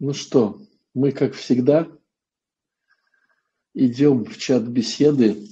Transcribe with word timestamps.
Ну 0.00 0.12
что, 0.12 0.60
мы, 0.94 1.10
как 1.10 1.34
всегда, 1.34 1.88
идем 3.74 4.24
в 4.24 4.38
чат 4.38 4.62
беседы, 4.62 5.44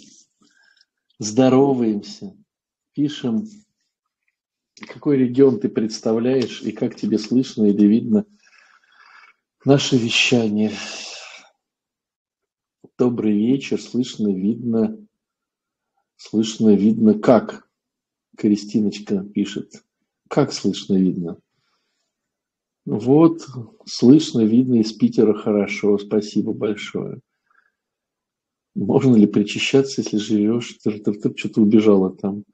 здороваемся, 1.18 2.32
пишем, 2.92 3.48
какой 4.86 5.16
регион 5.16 5.58
ты 5.58 5.68
представляешь 5.68 6.62
и 6.62 6.70
как 6.70 6.94
тебе 6.94 7.18
слышно 7.18 7.64
или 7.64 7.86
видно 7.86 8.24
наше 9.64 9.96
вещание. 9.98 10.70
Добрый 12.96 13.36
вечер, 13.36 13.82
слышно, 13.82 14.28
видно, 14.28 14.96
слышно, 16.16 16.72
видно, 16.76 17.18
как? 17.18 17.68
Кристиночка 18.36 19.24
пишет. 19.24 19.84
Как 20.28 20.52
слышно, 20.52 20.94
видно? 20.94 21.40
Вот, 22.86 23.44
слышно, 23.84 24.44
видно 24.44 24.76
из 24.76 24.92
Питера 24.92 25.34
хорошо. 25.34 25.98
Спасибо 25.98 26.52
большое. 26.52 27.20
Можно 28.76 29.16
ли 29.16 29.26
причащаться, 29.26 30.02
если 30.02 30.18
живешь? 30.18 30.78
Ты, 30.84 30.92
ты, 31.00 31.12
ты 31.12 31.36
что-то 31.36 31.62
убежала 31.62 32.14
там. 32.14 32.44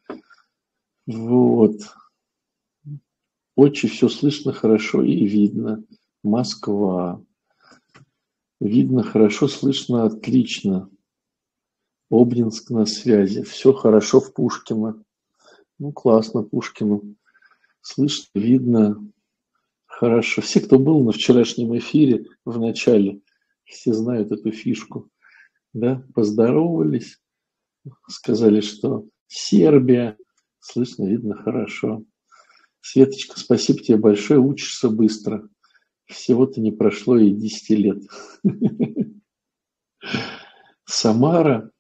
Вот. 1.07 1.77
Очень 3.57 3.91
все 3.91 4.09
слышно 4.09 4.55
хорошо 4.55 5.03
и 5.03 5.27
видно. 5.27 5.85
Москва. 6.23 7.23
Видно 8.59 9.03
хорошо, 9.03 9.49
слышно 9.49 10.05
отлично. 10.05 10.89
Обнинск 12.11 12.71
на 12.71 12.87
связи. 12.87 13.43
Все 13.43 13.75
хорошо 13.75 14.21
в 14.21 14.33
Пушкино. 14.33 15.03
Ну, 15.79 15.93
классно 15.93 16.43
Пушкину. 16.43 17.17
Слышно, 17.83 18.29
видно, 18.35 19.13
Хорошо. 20.03 20.43
Все, 20.43 20.61
кто 20.61 20.81
был 20.81 21.05
на 21.05 21.13
вчерашнем 21.13 21.79
эфире 21.79 22.27
в 22.45 22.59
начале, 22.59 23.21
все 23.63 23.93
знают 23.93 24.33
эту 24.33 24.51
фишку. 24.51 25.09
Да? 25.73 26.05
Поздоровались, 26.13 27.21
сказали, 28.09 28.63
что 28.63 29.07
Сербия, 29.29 30.17
слышно, 30.59 31.05
видно 31.05 31.37
хорошо. 31.37 32.03
Светочка, 32.81 33.39
спасибо 33.39 33.79
тебе 33.79 33.97
большое, 33.97 34.41
учишься 34.41 34.89
быстро. 34.89 35.49
Всего-то 36.07 36.61
не 36.61 36.73
прошло 36.73 37.17
и 37.17 37.31
10 37.31 37.71
лет. 37.79 38.03
Самара, 40.85 41.71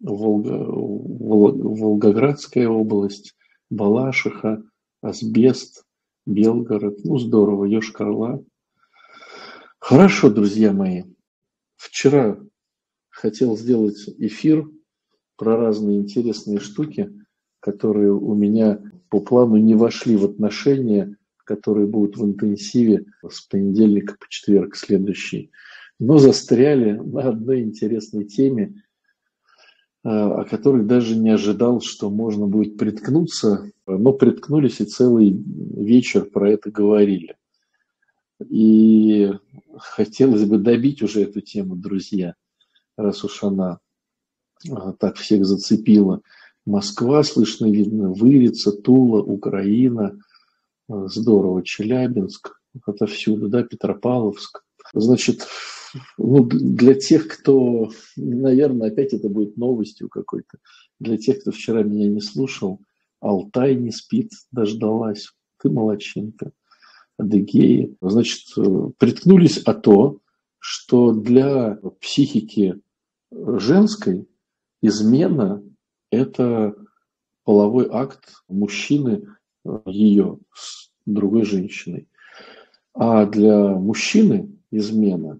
Волгоградская 0.00 2.68
область, 2.68 3.36
Балашиха, 3.70 4.64
Асбест, 5.00 5.84
Белгород. 6.26 7.04
Ну, 7.04 7.18
здорово, 7.18 7.64
Йошкар-Ола. 7.64 8.44
Хорошо, 9.78 10.30
друзья 10.30 10.72
мои. 10.72 11.04
Вчера 11.76 12.38
хотел 13.10 13.56
сделать 13.56 14.08
эфир 14.18 14.68
про 15.36 15.56
разные 15.56 15.98
интересные 15.98 16.60
штуки, 16.60 17.12
которые 17.60 18.12
у 18.12 18.34
меня 18.34 18.80
по 19.08 19.20
плану 19.20 19.56
не 19.56 19.74
вошли 19.74 20.16
в 20.16 20.24
отношения, 20.24 21.16
которые 21.44 21.86
будут 21.86 22.16
в 22.16 22.24
интенсиве 22.24 23.04
с 23.28 23.40
понедельника 23.42 24.16
по 24.18 24.26
четверг 24.28 24.76
следующий, 24.76 25.50
но 25.98 26.18
застряли 26.18 26.92
на 26.92 27.28
одной 27.28 27.62
интересной 27.62 28.24
теме, 28.24 28.82
о 30.04 30.44
которой 30.44 30.84
даже 30.84 31.16
не 31.16 31.30
ожидал, 31.30 31.80
что 31.80 32.10
можно 32.10 32.46
будет 32.46 32.76
приткнуться, 32.76 33.70
но 33.86 34.12
приткнулись 34.12 34.80
и 34.80 34.84
целый 34.84 35.30
вечер 35.30 36.24
про 36.24 36.50
это 36.50 36.70
говорили. 36.70 37.36
И 38.48 39.30
хотелось 39.76 40.44
бы 40.44 40.58
добить 40.58 41.02
уже 41.02 41.22
эту 41.22 41.40
тему, 41.40 41.76
друзья, 41.76 42.34
раз 42.96 43.22
уж 43.24 43.42
она 43.42 43.78
а, 44.70 44.92
так 44.92 45.16
всех 45.16 45.44
зацепила. 45.44 46.20
Москва, 46.64 47.22
слышно, 47.22 47.70
видно, 47.70 48.12
Вырица, 48.12 48.72
Тула, 48.72 49.20
Украина, 49.20 50.18
а, 50.88 51.06
здорово, 51.08 51.62
Челябинск, 51.62 52.60
отовсюду, 52.84 53.48
да, 53.48 53.62
Петропавловск. 53.62 54.64
Значит, 54.94 55.46
ну, 56.18 56.44
для 56.44 56.94
тех, 56.94 57.28
кто, 57.28 57.90
наверное, 58.16 58.88
опять 58.88 59.12
это 59.12 59.28
будет 59.28 59.56
новостью 59.56 60.08
какой-то, 60.08 60.58
для 60.98 61.16
тех, 61.16 61.40
кто 61.40 61.50
вчера 61.50 61.82
меня 61.82 62.08
не 62.08 62.20
слушал, 62.20 62.80
Алтай 63.20 63.74
не 63.76 63.90
спит, 63.92 64.30
дождалась, 64.50 65.28
ты 65.60 65.70
молочинка, 65.70 66.52
Адыгеи. 67.18 67.96
Значит, 68.00 68.54
приткнулись 68.98 69.58
о 69.58 69.74
то, 69.74 70.18
что 70.58 71.12
для 71.12 71.78
психики 72.00 72.80
женской 73.30 74.28
измена– 74.80 75.62
это 76.10 76.74
половой 77.44 77.88
акт 77.90 78.32
мужчины 78.48 79.26
ее 79.86 80.38
с 80.54 80.90
другой 81.06 81.44
женщиной. 81.44 82.08
А 82.94 83.24
для 83.26 83.68
мужчины 83.68 84.50
измена 84.70 85.38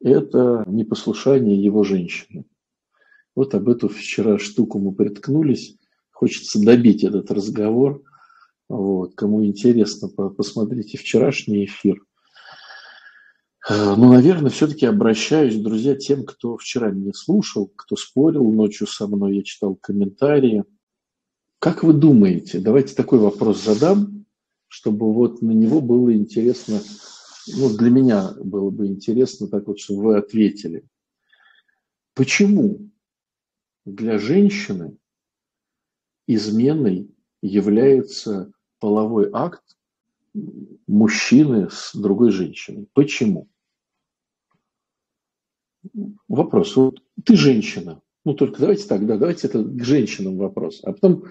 это 0.00 0.64
непослушание 0.66 1.62
его 1.62 1.84
женщины. 1.84 2.44
Вот 3.36 3.54
об 3.54 3.68
эту 3.68 3.88
вчера 3.88 4.38
штуку 4.38 4.78
мы 4.78 4.92
приткнулись. 4.92 5.76
Хочется 6.10 6.60
добить 6.60 7.04
этот 7.04 7.30
разговор. 7.30 8.02
Вот. 8.68 9.14
Кому 9.14 9.44
интересно, 9.44 10.08
посмотрите 10.08 10.98
вчерашний 10.98 11.64
эфир. 11.64 12.02
Ну, 13.68 14.12
наверное, 14.12 14.50
все-таки 14.50 14.86
обращаюсь, 14.86 15.56
друзья, 15.56 15.94
тем, 15.94 16.24
кто 16.24 16.56
вчера 16.56 16.90
меня 16.90 17.12
слушал, 17.12 17.70
кто 17.76 17.94
спорил 17.94 18.50
ночью 18.50 18.86
со 18.86 19.06
мной, 19.06 19.36
я 19.36 19.42
читал 19.42 19.76
комментарии. 19.76 20.64
Как 21.58 21.82
вы 21.82 21.92
думаете, 21.92 22.58
давайте 22.58 22.94
такой 22.94 23.18
вопрос 23.18 23.62
задам, 23.62 24.24
чтобы 24.66 25.12
вот 25.12 25.42
на 25.42 25.50
него 25.50 25.82
было 25.82 26.12
интересно 26.14 26.80
ну, 27.46 27.76
для 27.76 27.90
меня 27.90 28.32
было 28.32 28.70
бы 28.70 28.86
интересно 28.86 29.48
так 29.48 29.66
вот, 29.66 29.78
чтобы 29.78 30.02
вы 30.02 30.16
ответили. 30.16 30.84
Почему 32.14 32.90
для 33.84 34.18
женщины 34.18 34.96
изменой 36.26 37.14
является 37.42 38.52
половой 38.78 39.30
акт 39.32 39.62
мужчины 40.86 41.68
с 41.70 41.94
другой 41.94 42.30
женщиной? 42.30 42.88
Почему? 42.92 43.48
Вопрос. 46.28 46.76
Вот 46.76 47.02
ты 47.24 47.36
женщина. 47.36 48.02
Ну, 48.24 48.34
только 48.34 48.60
давайте 48.60 48.86
так, 48.86 49.06
да, 49.06 49.16
давайте 49.16 49.48
это 49.48 49.62
к 49.62 49.82
женщинам 49.82 50.36
вопрос. 50.36 50.80
А 50.84 50.92
потом 50.92 51.24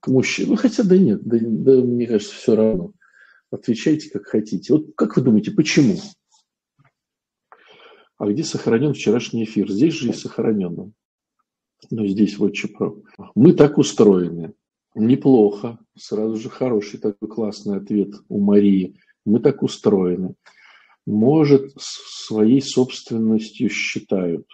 к 0.00 0.08
мужчинам. 0.08 0.50
Ну, 0.50 0.56
хотя 0.56 0.82
да 0.82 0.98
нет, 0.98 1.22
да, 1.24 1.38
да 1.40 1.72
мне 1.80 2.06
кажется, 2.06 2.34
все 2.34 2.54
равно. 2.54 2.92
Отвечайте, 3.52 4.08
как 4.08 4.26
хотите. 4.26 4.72
Вот 4.72 4.94
как 4.96 5.14
вы 5.14 5.22
думаете, 5.22 5.50
почему? 5.50 5.98
А 8.16 8.26
где 8.26 8.44
сохранен 8.44 8.94
вчерашний 8.94 9.44
эфир? 9.44 9.70
Здесь 9.70 9.92
же 9.92 10.08
и 10.08 10.14
сохранен. 10.14 10.94
Ну, 11.90 12.06
здесь 12.06 12.38
вот 12.38 12.54
ЧП. 12.54 12.80
Мы 13.34 13.52
так 13.52 13.76
устроены. 13.76 14.54
Неплохо. 14.94 15.78
Сразу 15.94 16.36
же 16.36 16.48
хороший 16.48 16.98
такой 16.98 17.28
классный 17.28 17.76
ответ 17.76 18.14
у 18.30 18.40
Марии. 18.40 18.96
Мы 19.26 19.38
так 19.38 19.62
устроены. 19.62 20.34
Может, 21.04 21.72
своей 21.76 22.62
собственностью 22.62 23.68
считают. 23.68 24.46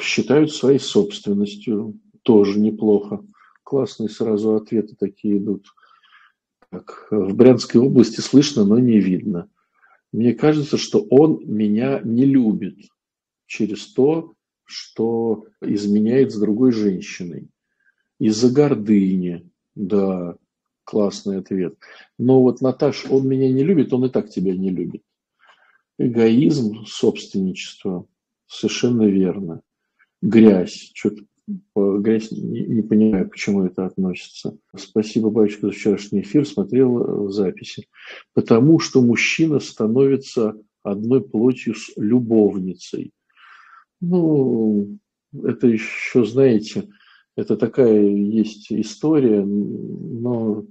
Считают 0.00 0.52
своей 0.52 0.80
собственностью. 0.80 2.00
Тоже 2.22 2.58
неплохо. 2.58 3.24
Классные 3.62 4.08
сразу 4.08 4.56
ответы 4.56 4.96
такие 4.98 5.38
идут 5.38 5.66
как 6.70 7.08
в 7.10 7.34
Брянской 7.34 7.80
области 7.80 8.20
слышно, 8.20 8.64
но 8.64 8.78
не 8.78 9.00
видно. 9.00 9.50
Мне 10.12 10.34
кажется, 10.34 10.76
что 10.76 11.00
он 11.10 11.42
меня 11.44 12.00
не 12.02 12.24
любит 12.24 12.78
через 13.46 13.92
то, 13.92 14.34
что 14.64 15.46
изменяет 15.60 16.32
с 16.32 16.38
другой 16.38 16.72
женщиной. 16.72 17.48
Из-за 18.18 18.50
гордыни, 18.52 19.48
да, 19.74 20.36
классный 20.84 21.38
ответ. 21.38 21.76
Но 22.18 22.42
вот, 22.42 22.60
Наташ, 22.60 23.06
он 23.08 23.26
меня 23.26 23.50
не 23.52 23.64
любит, 23.64 23.92
он 23.92 24.06
и 24.06 24.08
так 24.08 24.30
тебя 24.30 24.54
не 24.54 24.70
любит. 24.70 25.02
Эгоизм, 25.98 26.84
собственничество, 26.86 28.06
совершенно 28.46 29.04
верно. 29.04 29.62
Грязь, 30.22 30.90
что-то 30.94 31.24
грязь, 31.74 32.30
не, 32.30 32.60
не 32.66 32.82
понимаю, 32.82 33.28
к 33.30 33.36
чему 33.36 33.64
это 33.64 33.86
относится. 33.86 34.56
Спасибо, 34.76 35.30
батюшка, 35.30 35.66
за 35.66 35.72
вчерашний 35.72 36.20
эфир, 36.20 36.46
смотрел 36.46 37.28
э, 37.28 37.32
записи. 37.32 37.88
Потому 38.34 38.78
что 38.78 39.02
мужчина 39.02 39.60
становится 39.60 40.56
одной 40.82 41.22
плотью 41.22 41.74
с 41.74 41.92
любовницей. 41.96 43.12
Ну, 44.00 44.98
это 45.32 45.66
еще, 45.66 46.24
знаете, 46.24 46.88
это 47.36 47.56
такая 47.56 48.02
есть 48.02 48.72
история, 48.72 49.42
но 49.42 50.64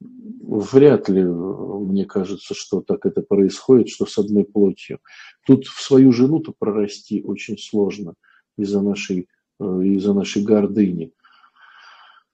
вряд 0.00 1.08
ли, 1.08 1.24
мне 1.24 2.04
кажется, 2.04 2.54
что 2.54 2.80
так 2.80 3.06
это 3.06 3.22
происходит, 3.22 3.88
что 3.88 4.06
с 4.06 4.18
одной 4.18 4.44
плотью. 4.44 5.00
Тут 5.46 5.66
в 5.66 5.80
свою 5.82 6.12
жену-то 6.12 6.52
прорасти 6.58 7.22
очень 7.22 7.58
сложно 7.58 8.14
из-за 8.58 8.80
нашей, 8.80 9.28
э, 9.60 9.64
из-за 9.64 10.14
нашей 10.14 10.42
гордыни. 10.42 11.12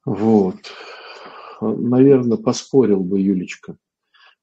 Вот. 0.04 0.56
Наверное, 1.60 2.36
поспорил 2.36 3.00
бы 3.00 3.20
Юлечка, 3.20 3.76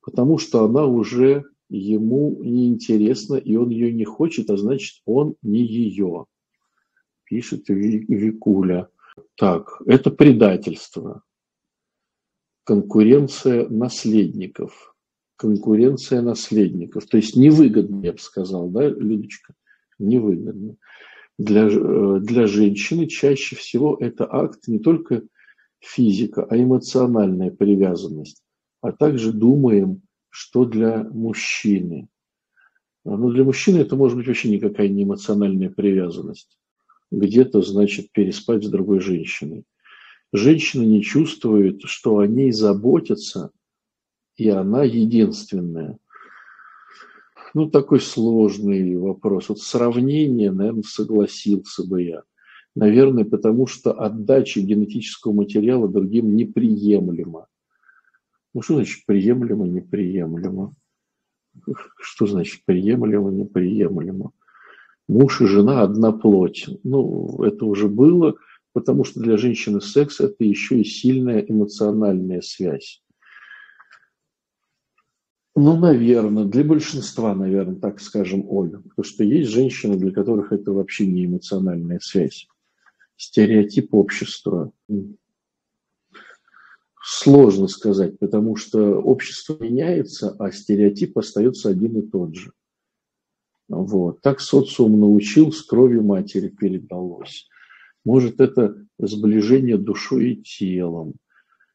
потому 0.02 0.38
что 0.38 0.64
она 0.66 0.86
уже 0.86 1.46
ему 1.70 2.38
неинтересна, 2.42 3.36
и 3.36 3.56
он 3.56 3.70
ее 3.70 3.92
не 3.92 4.06
хочет, 4.06 4.50
а 4.50 4.58
значит, 4.58 5.02
он 5.06 5.36
не 5.42 5.62
ее, 5.62 6.26
пишет 7.26 7.64
Викуля. 7.68 8.90
Так, 9.36 9.82
это 9.86 10.10
предательство 10.10 11.24
конкуренция 12.64 13.68
наследников. 13.70 14.96
Конкуренция 15.36 16.22
наследников. 16.22 17.06
То 17.08 17.18
есть 17.18 17.36
невыгодно, 17.36 18.02
я 18.06 18.14
бы 18.14 18.20
сказал, 18.20 18.70
да, 18.70 18.88
Людочка? 18.88 19.54
Невыгодно. 20.00 20.78
Для, 21.44 21.68
э, 21.68 22.20
для 22.22 22.48
женщины 22.48 23.08
чаще 23.08 23.56
всего 23.56 23.98
это 24.00 24.28
акт 24.32 24.68
не 24.68 24.80
только 24.80 25.24
физика, 25.80 26.44
а 26.44 26.58
эмоциональная 26.58 27.52
привязанность. 27.52 28.44
А 28.82 28.92
также 28.92 29.32
думаем, 29.32 30.02
что 30.30 30.66
для 30.66 31.04
мужчины. 31.04 32.08
Но 33.04 33.18
ну, 33.18 33.32
для 33.32 33.44
мужчины 33.44 33.78
это 33.80 33.96
может 33.96 34.18
быть 34.18 34.28
вообще 34.28 34.50
никакая 34.50 34.88
не 34.88 35.04
эмоциональная 35.04 35.70
привязанность. 35.70 36.58
Где-то, 37.12 37.62
значит, 37.62 38.12
переспать 38.12 38.64
с 38.64 38.70
другой 38.70 39.00
женщиной 39.00 39.66
женщина 40.34 40.84
не 40.84 41.02
чувствует, 41.02 41.82
что 41.84 42.20
о 42.20 42.28
ней 42.28 42.52
заботятся, 42.52 43.52
и 44.38 44.50
она 44.50 44.84
единственная. 44.84 45.98
Ну, 47.54 47.70
такой 47.70 48.00
сложный 48.00 48.96
вопрос. 48.98 49.50
Вот 49.50 49.60
сравнение, 49.60 50.52
наверное, 50.52 50.84
согласился 50.84 51.86
бы 51.88 52.04
я. 52.04 52.24
Наверное, 52.76 53.26
потому 53.26 53.68
что 53.68 53.92
отдача 53.92 54.62
генетического 54.62 55.34
материала 55.34 55.90
другим 55.90 56.36
неприемлема. 56.36 57.48
Ну, 58.54 58.62
что 58.62 58.76
значит 58.76 59.06
приемлемо, 59.06 59.68
неприемлемо? 59.68 60.74
Что 62.00 62.28
значит 62.28 62.64
приемлемо, 62.66 63.30
неприемлемо? 63.32 64.32
Муж 65.10 65.42
и 65.42 65.46
жена 65.46 65.82
одна 65.82 66.14
плоть. 66.14 66.70
Ну, 66.84 67.44
это 67.44 67.66
уже 67.66 67.90
было– 67.90 68.36
потому 68.74 69.04
что 69.04 69.20
для 69.20 69.38
женщины 69.38 69.82
секс– 69.82 70.20
это 70.20 70.44
еще 70.44 70.80
и 70.80 70.84
сильная 70.84 71.40
эмоциональная 71.40 72.42
связь. 72.42 73.02
Ну, 75.64 75.78
наверное, 75.78 76.46
для 76.46 76.64
большинства, 76.64 77.36
наверное, 77.36 77.76
так 77.76 78.02
скажем, 78.02 78.50
Оля. 78.50 78.80
Потому 78.80 79.04
что 79.04 79.24
есть 79.24 79.52
женщины, 79.52 79.96
для 79.96 80.12
которых 80.12 80.52
это 80.52 80.72
вообще 80.72 81.06
не 81.06 81.28
эмоциональная 81.28 82.00
связь. 82.02 82.48
Стереотип 83.16 83.94
общества. 83.94 84.72
Сложно 87.04 87.68
сказать, 87.68 88.18
потому 88.18 88.56
что 88.56 89.02
общество 89.02 89.56
меняется, 89.60 90.36
а 90.40 90.52
стереотип 90.52 91.16
остается 91.20 91.70
один 91.70 92.00
и 92.00 92.08
тот 92.08 92.34
же. 92.36 92.54
Вот. 93.68 94.22
Так 94.22 94.42
социум 94.42 95.00
научил, 95.00 95.52
с 95.52 95.62
кровью 95.62 96.02
матери 96.02 96.48
передалось. 96.48 97.48
Может, 98.04 98.40
это 98.40 98.84
сближение 98.98 99.78
душой 99.78 100.32
и 100.32 100.42
телом. 100.42 101.14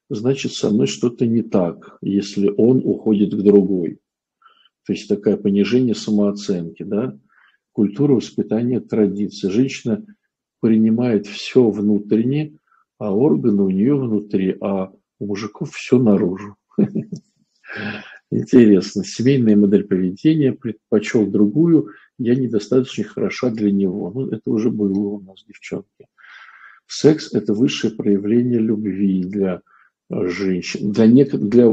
Значит, 0.08 0.52
со 0.52 0.70
мной 0.70 0.86
что-то 0.86 1.26
не 1.26 1.42
так, 1.42 1.98
если 2.00 2.52
он 2.56 2.82
уходит 2.84 3.34
к 3.34 3.42
другой. 3.42 3.98
То 4.86 4.92
есть 4.92 5.08
такое 5.08 5.36
понижение 5.36 5.94
самооценки, 5.94 6.84
да? 6.84 7.18
Культура 7.72 8.14
воспитания 8.14 8.80
традиции. 8.80 9.48
Женщина 9.48 10.06
принимает 10.60 11.26
все 11.26 11.68
внутренне, 11.68 12.56
а 12.98 13.14
органы 13.14 13.62
у 13.62 13.70
нее 13.70 13.96
внутри, 13.96 14.56
а 14.60 14.92
у 15.18 15.26
мужиков 15.26 15.72
все 15.72 15.98
наружу. 15.98 16.56
Интересно. 18.30 19.04
Семейная 19.04 19.56
модель 19.56 19.84
поведения 19.84 20.52
предпочел 20.52 21.26
другую, 21.26 21.90
я 22.18 22.34
недостаточно 22.34 23.04
хороша 23.04 23.50
для 23.50 23.70
него. 23.70 24.10
Ну, 24.14 24.28
это 24.28 24.50
уже 24.50 24.70
было 24.70 24.98
у 24.98 25.20
нас, 25.20 25.44
девчонки. 25.46 26.06
Секс– 26.86 27.32
это 27.34 27.52
высшее 27.52 27.92
проявление 27.92 28.60
любви 28.60 29.22
для 29.24 29.62
женщин. 30.10 30.92
Для, 30.92 31.06
нек... 31.06 31.34
для, 31.34 31.66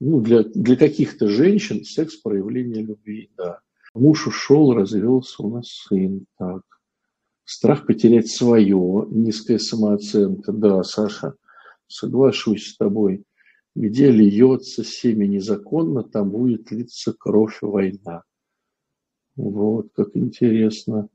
ну, 0.00 0.20
для, 0.20 0.44
для 0.44 0.76
каких-то 0.76 1.28
женщин 1.28 1.84
секс– 1.84 2.16
проявление 2.22 2.82
любви, 2.82 3.30
да. 3.36 3.60
Муж 3.94 4.26
ушел, 4.26 4.74
развелся, 4.74 5.42
у 5.42 5.50
нас 5.50 5.66
сын, 5.68 6.26
так. 6.38 6.62
Страх 7.44 7.86
потерять 7.86 8.28
свое, 8.28 9.06
низкая 9.10 9.58
самооценка. 9.58 10.52
Да, 10.52 10.84
Саша, 10.84 11.34
соглашусь 11.88 12.68
с 12.68 12.76
тобой. 12.76 13.24
Где 13.74 14.10
льется 14.10 14.84
семя 14.84 15.26
незаконно, 15.26 16.02
там 16.02 16.30
будет 16.30 16.70
литься 16.70 17.12
кровь 17.12 17.58
война. 17.62 18.22
Вот, 19.36 19.88
как 19.94 20.10
интересно. 20.14 21.08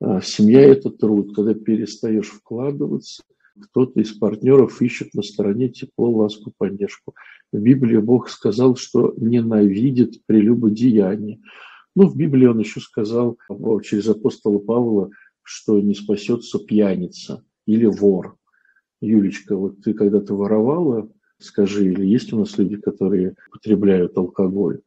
А, 0.00 0.20
семья– 0.20 0.60
это 0.62 0.90
труд, 0.90 1.34
когда 1.34 1.54
перестаешь 1.54 2.28
вкладываться, 2.28 3.22
кто-то 3.60 4.00
из 4.00 4.12
партнеров 4.12 4.80
ищет 4.80 5.14
на 5.14 5.22
стороне 5.22 5.68
тепло, 5.68 6.10
ласку, 6.10 6.52
поддержку. 6.56 7.14
В 7.52 7.58
Библии 7.58 7.98
Бог 7.98 8.28
сказал, 8.28 8.76
что 8.76 9.14
ненавидит 9.16 10.24
прелюбодеяние. 10.26 11.40
Ну, 11.94 12.08
в 12.08 12.16
Библии 12.16 12.46
он 12.46 12.58
еще 12.58 12.80
сказал 12.80 13.36
через 13.82 14.08
апостола 14.08 14.58
Павла, 14.58 15.10
что 15.42 15.78
не 15.80 15.94
спасется 15.94 16.58
пьяница 16.58 17.44
или 17.66 17.86
вор. 17.86 18.36
Юлечка, 19.00 19.56
вот 19.56 19.82
ты 19.82 19.92
когда-то 19.94 20.34
воровала, 20.34 21.10
скажи, 21.38 21.90
или 21.92 22.06
есть 22.06 22.32
у 22.32 22.38
нас 22.38 22.56
люди, 22.56 22.76
которые 22.76 23.34
потребляют 23.50 24.16
алкоголь? 24.16 24.80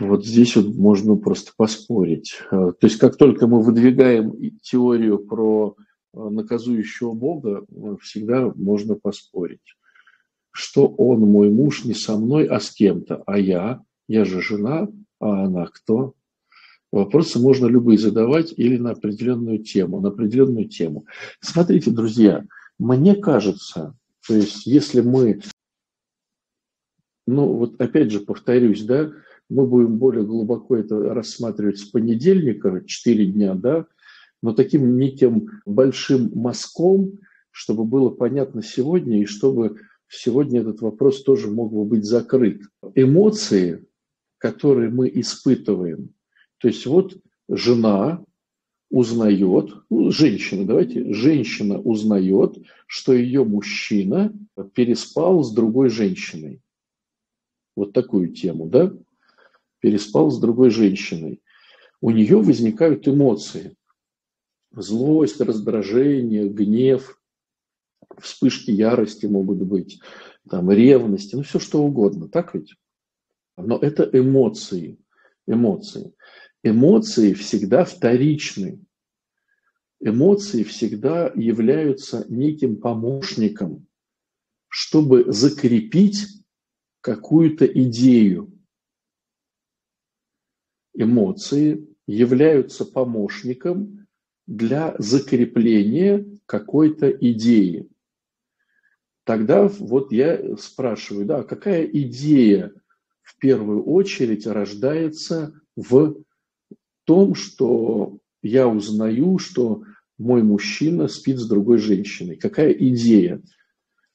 Вот 0.00 0.24
здесь 0.24 0.56
вот 0.56 0.74
можно 0.74 1.16
просто 1.16 1.52
поспорить. 1.56 2.40
А, 2.50 2.72
то 2.72 2.86
есть 2.86 2.98
как 2.98 3.16
только 3.16 3.46
мы 3.46 3.62
выдвигаем 3.62 4.32
теорию 4.62 5.18
про 5.18 5.76
а, 6.14 6.30
наказующего 6.30 7.12
Бога, 7.12 7.64
э, 7.68 7.96
всегда 8.00 8.50
можно 8.54 8.94
поспорить, 8.94 9.76
что 10.50 10.86
он 10.86 11.20
мой 11.20 11.50
муж 11.50 11.84
не 11.84 11.94
со 11.94 12.16
мной, 12.16 12.46
а 12.46 12.60
с 12.60 12.70
кем-то, 12.70 13.22
а 13.26 13.38
я, 13.38 13.82
я 14.08 14.24
же 14.24 14.40
жена, 14.40 14.88
а 15.20 15.44
она 15.44 15.66
кто? 15.66 16.14
Вопросы 16.90 17.38
можно 17.38 17.66
любые 17.66 17.98
задавать 17.98 18.54
или 18.56 18.78
на 18.78 18.92
определенную 18.92 19.58
тему, 19.58 20.00
на 20.00 20.08
определенную 20.08 20.68
тему. 20.68 21.04
Смотрите, 21.40 21.90
друзья, 21.90 22.44
мне 22.78 23.14
кажется, 23.14 23.94
то 24.26 24.34
есть 24.34 24.66
если 24.66 25.02
мы, 25.02 25.40
ну 27.26 27.52
вот 27.52 27.80
опять 27.80 28.10
же 28.10 28.20
повторюсь, 28.20 28.82
да, 28.82 29.12
мы 29.50 29.66
будем 29.66 29.98
более 29.98 30.24
глубоко 30.24 30.76
это 30.76 31.12
рассматривать 31.12 31.78
с 31.78 31.84
понедельника, 31.84 32.82
4 32.86 33.26
дня, 33.26 33.54
да, 33.54 33.86
но 34.42 34.54
таким 34.54 34.96
неким 34.96 35.48
большим 35.66 36.30
мазком, 36.34 37.18
чтобы 37.50 37.84
было 37.84 38.08
понятно 38.10 38.62
сегодня, 38.62 39.20
и 39.20 39.26
чтобы 39.26 39.76
сегодня 40.08 40.60
этот 40.60 40.80
вопрос 40.80 41.22
тоже 41.22 41.50
мог 41.50 41.72
бы 41.72 41.84
быть 41.84 42.04
закрыт. 42.04 42.62
Эмоции, 42.94 43.84
которые 44.38 44.88
мы 44.88 45.10
испытываем, 45.12 46.14
то 46.58 46.68
есть 46.68 46.86
вот 46.86 47.18
жена 47.48 48.24
узнает, 48.90 49.72
ну, 49.90 50.10
женщина, 50.10 50.64
давайте, 50.64 51.12
женщина 51.12 51.80
узнает, 51.80 52.56
что 52.86 53.12
ее 53.12 53.44
мужчина 53.44 54.32
переспал 54.74 55.42
с 55.42 55.52
другой 55.52 55.90
женщиной. 55.90 56.60
Вот 57.76 57.92
такую 57.92 58.32
тему, 58.32 58.66
да? 58.66 58.92
Переспал 59.80 60.30
с 60.30 60.38
другой 60.38 60.70
женщиной, 60.70 61.42
у 62.00 62.10
нее 62.10 62.36
возникают 62.36 63.06
эмоции. 63.08 63.76
Злость, 64.72 65.40
раздражение, 65.40 66.48
гнев, 66.48 67.20
вспышки 68.18 68.70
ярости 68.70 69.26
могут 69.26 69.58
быть, 69.58 70.00
там, 70.48 70.70
ревности, 70.70 71.34
ну 71.34 71.42
все 71.42 71.58
что 71.58 71.82
угодно, 71.82 72.28
так 72.28 72.54
ведь? 72.54 72.74
Но 73.56 73.76
это 73.76 74.08
эмоции, 74.12 74.98
эмоции. 75.46 76.14
Эмоции 76.62 77.32
всегда 77.34 77.84
вторичны. 77.84 78.80
Эмоции 80.00 80.62
всегда 80.62 81.30
являются 81.34 82.24
неким 82.28 82.76
помощником, 82.76 83.86
чтобы 84.68 85.30
закрепить 85.30 86.26
какую-то 87.02 87.66
идею 87.66 88.59
эмоции 90.94 91.86
являются 92.06 92.84
помощником 92.84 94.06
для 94.46 94.94
закрепления 94.98 96.26
какой-то 96.46 97.10
идеи. 97.10 97.88
тогда 99.24 99.68
вот 99.68 100.10
я 100.10 100.56
спрашиваю, 100.56 101.24
да, 101.26 101.42
какая 101.44 101.84
идея 101.84 102.72
в 103.22 103.36
первую 103.38 103.84
очередь 103.84 104.46
рождается 104.46 105.54
в 105.76 106.16
том, 107.04 107.34
что 107.36 108.18
я 108.42 108.66
узнаю, 108.66 109.38
что 109.38 109.84
мой 110.18 110.42
мужчина 110.42 111.06
спит 111.08 111.38
с 111.38 111.48
другой 111.48 111.78
женщиной. 111.78 112.36
Какая 112.36 112.72
идея? 112.72 113.40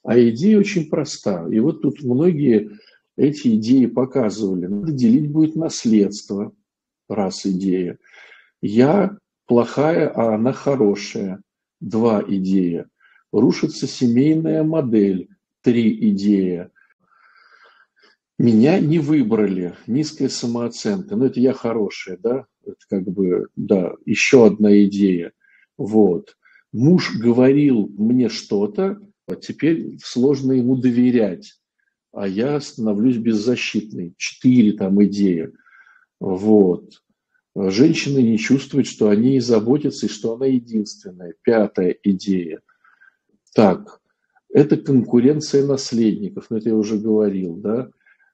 А 0.04 0.20
идея 0.20 0.60
очень 0.60 0.90
проста. 0.90 1.48
И 1.50 1.60
вот 1.60 1.82
тут 1.82 2.04
многие 2.04 2.78
эти 3.16 3.56
идеи 3.56 3.86
показывали. 3.86 4.68
Надо 4.68 4.92
делить 4.92 5.32
будет 5.32 5.56
наследство, 5.56 6.54
раз 7.08 7.46
идея. 7.46 7.98
Я 8.62 9.18
плохая, 9.48 10.10
а 10.10 10.36
она 10.36 10.54
хорошая. 10.54 11.42
Два 11.80 12.24
идея. 12.28 12.88
Рушится 13.32 13.88
семейная 13.88 14.64
модель. 14.64 15.30
Три 15.62 16.10
идея. 16.12 16.72
Меня 18.38 18.80
не 18.80 19.00
выбрали. 19.00 19.76
Низкая 19.88 20.30
самооценка. 20.30 21.16
Ну, 21.16 21.26
это 21.26 21.40
я 21.40 21.54
хорошая, 21.54 22.18
да? 22.18 22.46
Это 22.66 22.78
как 22.90 23.04
бы, 23.04 23.48
да, 23.56 23.94
еще 24.06 24.46
одна 24.46 24.84
идея. 24.86 25.32
Вот. 25.78 26.36
Муж 26.72 27.16
говорил 27.18 27.88
мне 27.98 28.28
что-то, 28.28 29.00
а 29.28 29.36
теперь 29.36 29.98
сложно 30.04 30.52
ему 30.54 30.76
доверять, 30.76 31.60
а 32.12 32.28
я 32.28 32.60
становлюсь 32.60 33.18
беззащитной. 33.18 34.14
Четыре 34.18 34.74
там 34.74 35.04
идеи. 35.06 35.52
Вот. 36.20 37.02
Женщины 37.56 38.20
не 38.20 38.38
чувствуют, 38.38 38.88
что 38.88 39.10
они 39.10 39.40
заботятся 39.40 40.08
и 40.08 40.10
что 40.10 40.34
она 40.36 40.46
единственная. 40.48 41.34
Пятая 41.42 41.96
идея. 42.04 42.62
Так, 43.54 44.02
это 44.50 44.78
конкуренция 44.78 45.66
наследников, 45.66 46.48
но 46.50 46.58
это 46.58 46.70
я 46.70 46.76
уже 46.76 46.98
говорил, 46.98 47.56
да. 47.56 47.90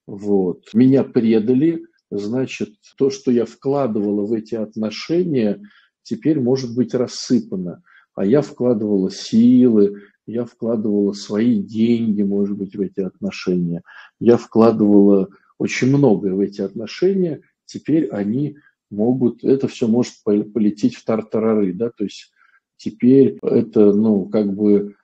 Вот. 0.07 0.73
Меня 0.73 1.03
предали, 1.03 1.85
значит, 2.09 2.73
то, 2.97 3.09
что 3.09 3.31
я 3.31 3.45
вкладывала 3.45 4.25
в 4.25 4.33
эти 4.33 4.55
отношения, 4.55 5.61
теперь 6.03 6.39
может 6.39 6.75
быть 6.75 6.95
рассыпано. 6.95 7.83
А 8.15 8.25
я 8.25 8.41
вкладывала 8.41 9.11
силы, 9.11 10.01
я 10.25 10.45
вкладывала 10.45 11.13
свои 11.13 11.61
деньги, 11.61 12.23
может 12.23 12.57
быть, 12.57 12.75
в 12.75 12.81
эти 12.81 13.01
отношения. 13.01 13.83
Я 14.19 14.37
вкладывала 14.37 15.29
очень 15.57 15.89
многое 15.89 16.33
в 16.33 16.39
эти 16.39 16.61
отношения. 16.61 17.41
Теперь 17.71 18.07
они 18.09 18.57
могут, 18.89 19.43
это 19.43 19.67
все 19.67 19.87
может 19.87 20.13
полететь 20.23 20.95
в 20.95 21.05
тартарары, 21.05 21.73
да, 21.73 21.89
то 21.89 22.03
есть 22.03 22.31
теперь 22.77 23.37
это, 23.41 23.93
ну, 23.93 24.25
как 24.25 24.53
бы, 24.53 24.95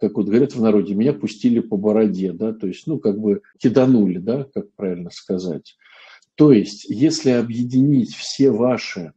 как 0.00 0.16
вот 0.16 0.26
говорят 0.26 0.54
в 0.54 0.62
народе, 0.62 0.94
меня 0.94 1.12
пустили 1.12 1.60
по 1.60 1.76
бороде, 1.76 2.32
да, 2.32 2.52
то 2.52 2.66
есть, 2.66 2.86
ну, 2.86 2.98
как 2.98 3.18
бы 3.18 3.42
киданули, 3.58 4.18
да, 4.18 4.44
как 4.54 4.72
правильно 4.72 5.10
сказать. 5.10 5.76
То 6.36 6.52
есть, 6.52 6.86
если 6.88 7.30
объединить 7.30 8.14
все 8.14 8.50
ваши 8.50 9.12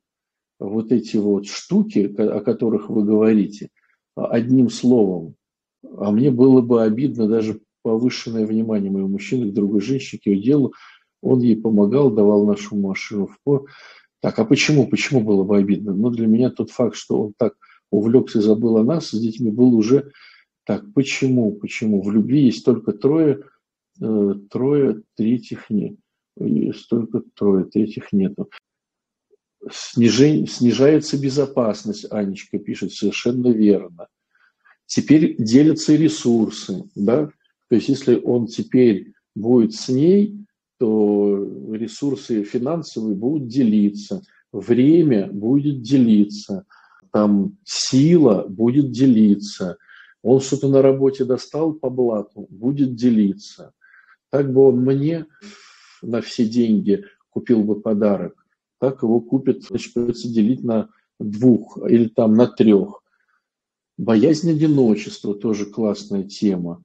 вот 0.59 0.91
эти 0.91 1.17
вот 1.17 1.47
штуки, 1.47 2.13
о 2.17 2.41
которых 2.41 2.89
вы 2.89 3.05
говорите, 3.05 3.69
одним 4.15 4.69
словом, 4.69 5.35
а 5.95 6.11
мне 6.11 6.31
было 6.31 6.61
бы 6.61 6.83
обидно 6.83 7.27
даже 7.27 7.61
повышенное 7.83 8.45
внимание 8.45 8.91
моего 8.91 9.07
мужчины 9.07 9.49
к 9.49 9.53
другой 9.53 9.81
женщине, 9.81 10.19
к 10.21 10.27
ее 10.27 10.41
делу, 10.41 10.73
он 11.21 11.41
ей 11.41 11.55
помогал, 11.55 12.11
давал 12.11 12.45
нашу 12.45 12.75
машину 12.75 13.27
в 13.27 13.37
пор. 13.43 13.69
Так, 14.19 14.39
а 14.39 14.45
почему? 14.45 14.87
Почему 14.87 15.21
было 15.21 15.43
бы 15.43 15.57
обидно? 15.57 15.93
Ну, 15.93 16.09
для 16.09 16.27
меня 16.27 16.49
тот 16.49 16.71
факт, 16.71 16.95
что 16.95 17.21
он 17.21 17.33
так 17.37 17.53
увлекся 17.91 18.39
и 18.39 18.41
забыл 18.41 18.77
о 18.77 18.83
нас 18.83 19.09
с 19.09 19.19
детьми, 19.19 19.51
был 19.51 19.75
уже 19.75 20.11
так. 20.65 20.83
Почему? 20.93 21.51
Почему? 21.51 22.01
В 22.01 22.11
любви 22.11 22.45
есть 22.45 22.65
только 22.65 22.91
трое, 22.91 23.43
э, 24.01 24.33
трое, 24.49 25.03
третьих 25.15 25.69
нет. 25.69 25.95
Есть 26.39 26.89
только 26.89 27.21
трое, 27.33 27.65
третьих 27.65 28.11
нету. 28.11 28.49
Снижение, 29.71 30.47
снижается 30.47 31.19
безопасность, 31.19 32.05
Анечка 32.11 32.59
пишет, 32.59 32.93
совершенно 32.93 33.47
верно. 33.47 34.07
Теперь 34.85 35.35
делятся 35.37 35.95
ресурсы, 35.95 36.83
да, 36.95 37.27
то 37.69 37.75
есть 37.75 37.89
если 37.89 38.15
он 38.15 38.47
теперь 38.47 39.13
будет 39.35 39.73
с 39.73 39.89
ней, 39.89 40.45
то 40.77 41.43
ресурсы 41.71 42.43
финансовые 42.43 43.15
будут 43.15 43.47
делиться, 43.47 44.21
время 44.51 45.27
будет 45.31 45.81
делиться, 45.81 46.65
там 47.11 47.57
сила 47.63 48.45
будет 48.47 48.91
делиться, 48.91 49.77
он 50.21 50.41
что-то 50.41 50.67
на 50.67 50.81
работе 50.81 51.25
достал 51.25 51.73
по 51.73 51.89
блату, 51.89 52.47
будет 52.49 52.95
делиться. 52.95 53.73
Так 54.29 54.51
бы 54.51 54.67
он 54.67 54.81
мне 54.81 55.25
на 56.01 56.21
все 56.21 56.47
деньги 56.47 57.05
купил 57.29 57.63
бы 57.63 57.79
подарок, 57.79 58.45
так 58.79 59.03
его 59.03 59.19
купит, 59.21 59.63
значит, 59.63 59.93
придется 59.93 60.27
делить 60.27 60.63
на 60.63 60.89
двух 61.19 61.77
или 61.87 62.07
там 62.07 62.33
на 62.33 62.47
трех. 62.47 63.01
Боязнь 63.97 64.51
одиночества 64.51 65.33
тоже 65.33 65.65
классная 65.65 66.23
тема. 66.23 66.83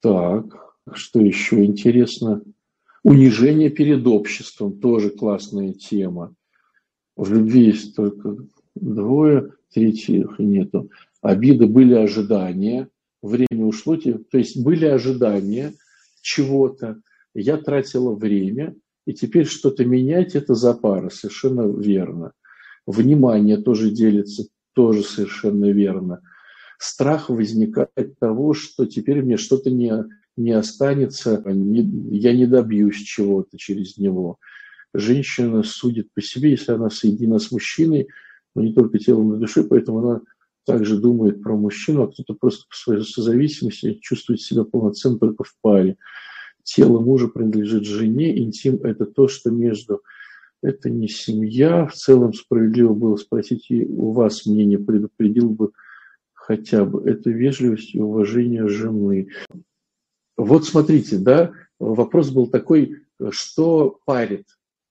Так, 0.00 0.71
что 0.92 1.20
еще 1.20 1.64
интересно? 1.64 2.42
Унижение 3.04 3.70
перед 3.70 4.06
обществом 4.06 4.78
тоже 4.78 5.10
классная 5.10 5.72
тема. 5.72 6.34
В 7.16 7.32
любви 7.32 7.66
есть 7.66 7.96
только 7.96 8.36
двое, 8.74 9.52
третьих 9.72 10.38
нету. 10.38 10.90
Обиды 11.20 11.66
были 11.66 11.94
ожидания, 11.94 12.88
время 13.22 13.64
ушло, 13.64 13.96
то 13.96 14.38
есть 14.38 14.62
были 14.62 14.86
ожидания 14.86 15.74
чего-то, 16.20 17.00
я 17.34 17.56
тратила 17.56 18.14
время, 18.14 18.74
и 19.06 19.12
теперь 19.12 19.46
что-то 19.46 19.84
менять– 19.84 20.34
это 20.36 20.54
за 20.54 20.74
пара, 20.74 21.10
совершенно 21.10 21.62
верно. 21.62 22.32
Внимание 22.86 23.56
тоже 23.56 23.90
делится, 23.90 24.44
тоже 24.74 25.02
совершенно 25.02 25.70
верно. 25.70 26.20
Страх 26.78 27.28
возникает 27.28 27.90
от 27.94 28.18
того, 28.18 28.54
что 28.54 28.86
теперь 28.86 29.22
мне 29.22 29.36
что-то 29.36 29.70
не 29.70 29.92
не 30.36 30.52
останется, 30.52 31.42
не, 31.46 31.80
я 32.16 32.32
не 32.32 32.46
добьюсь 32.46 33.02
чего-то 33.02 33.58
через 33.58 33.96
него. 33.96 34.38
Женщина 34.94 35.62
судит 35.62 36.08
по 36.14 36.20
себе, 36.20 36.50
если 36.50 36.72
она 36.72 36.90
соединена 36.90 37.38
с 37.38 37.50
мужчиной, 37.50 38.08
но 38.54 38.62
не 38.62 38.74
только 38.74 38.98
телом, 38.98 39.34
и 39.34 39.38
душой, 39.38 39.66
поэтому 39.66 39.98
она 39.98 40.20
также 40.64 40.98
думает 40.98 41.42
про 41.42 41.56
мужчину, 41.56 42.02
а 42.02 42.12
кто-то 42.12 42.34
просто 42.34 42.66
по 42.68 42.76
своей 42.76 43.02
созависимости 43.02 43.98
чувствует 44.00 44.40
себя 44.40 44.64
полноценно 44.64 45.18
только 45.18 45.44
в 45.44 45.54
паре. 45.60 45.96
Тело 46.62 47.00
мужа 47.00 47.28
принадлежит 47.28 47.84
жене, 47.84 48.38
интим– 48.38 48.76
это 48.84 49.04
то, 49.06 49.28
что 49.28 49.50
между 49.50 50.02
это 50.62 50.90
не 50.90 51.08
семья. 51.08 51.86
В 51.86 51.94
целом 51.94 52.32
справедливо 52.32 52.94
было 52.94 53.16
спросить 53.16 53.66
и 53.70 53.84
у 53.84 54.12
вас 54.12 54.46
мнение, 54.46 54.78
предупредил 54.78 55.50
бы 55.50 55.72
хотя 56.32 56.84
бы. 56.84 57.08
Это 57.08 57.30
вежливость 57.30 57.94
и 57.94 58.00
уважение 58.00 58.68
жены. 58.68 59.28
Вот 60.36 60.64
смотрите, 60.64 61.18
да, 61.18 61.52
вопрос 61.78 62.30
был 62.30 62.48
такой, 62.48 62.96
что 63.30 63.98
парит, 64.04 64.46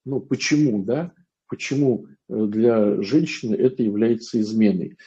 ну 0.06 0.20
почему, 0.20 0.84
да, 0.84 1.12
почему 1.48 2.08
э, 2.30 2.46
для 2.46 3.02
женщины 3.02 3.56
это 3.56 3.84
является 3.84 4.40
изменой. 4.40 4.98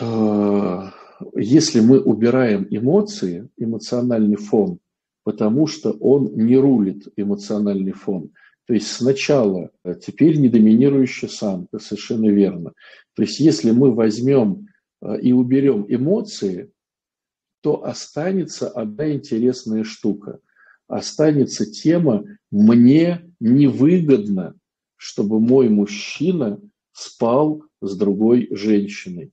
А, 0.00 0.92
если 1.34 1.80
мы 1.80 2.00
убираем 2.00 2.66
эмоции, 2.70 3.48
эмоциональный 3.56 4.36
фон, 4.36 4.78
потому 5.24 5.66
что 5.66 5.92
он 5.92 6.32
не 6.36 6.56
рулит 6.56 7.08
эмоциональный 7.16 7.92
фон. 7.92 8.30
То 8.66 8.74
есть 8.74 8.90
сначала 8.90 9.70
э, 9.84 9.94
теперь 10.00 10.38
недоминирующая 10.38 11.28
самка, 11.28 11.78
совершенно 11.78 12.28
верно. 12.28 12.72
То 13.14 13.22
есть 13.22 13.40
если 13.40 13.70
мы 13.72 13.92
возьмем 13.92 14.68
э, 15.02 15.20
и 15.20 15.32
уберем 15.32 15.84
эмоции, 15.88 16.70
то 17.60 17.84
останется 17.84 18.68
одна 18.68 19.12
интересная 19.12 19.84
штука. 19.84 20.40
Останется 20.86 21.66
тема 21.66 22.24
«мне 22.50 23.30
невыгодно, 23.40 24.54
чтобы 24.96 25.40
мой 25.40 25.68
мужчина 25.68 26.60
спал 26.92 27.62
с 27.80 27.96
другой 27.96 28.48
женщиной». 28.50 29.32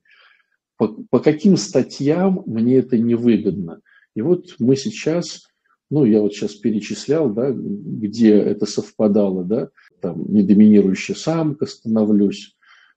По, 0.76 0.88
по 0.88 1.20
каким 1.20 1.56
статьям 1.56 2.42
мне 2.44 2.76
это 2.76 2.98
невыгодно? 2.98 3.80
И 4.14 4.20
вот 4.20 4.56
мы 4.58 4.76
сейчас, 4.76 5.48
ну, 5.90 6.04
я 6.04 6.20
вот 6.20 6.34
сейчас 6.34 6.54
перечислял, 6.54 7.30
да, 7.30 7.50
где 7.50 8.32
это 8.34 8.66
совпадало, 8.66 9.44
да, 9.44 9.70
там, 10.00 10.30
недоминирующая 10.30 11.14
самка 11.14 11.66
становлюсь, 11.66 12.55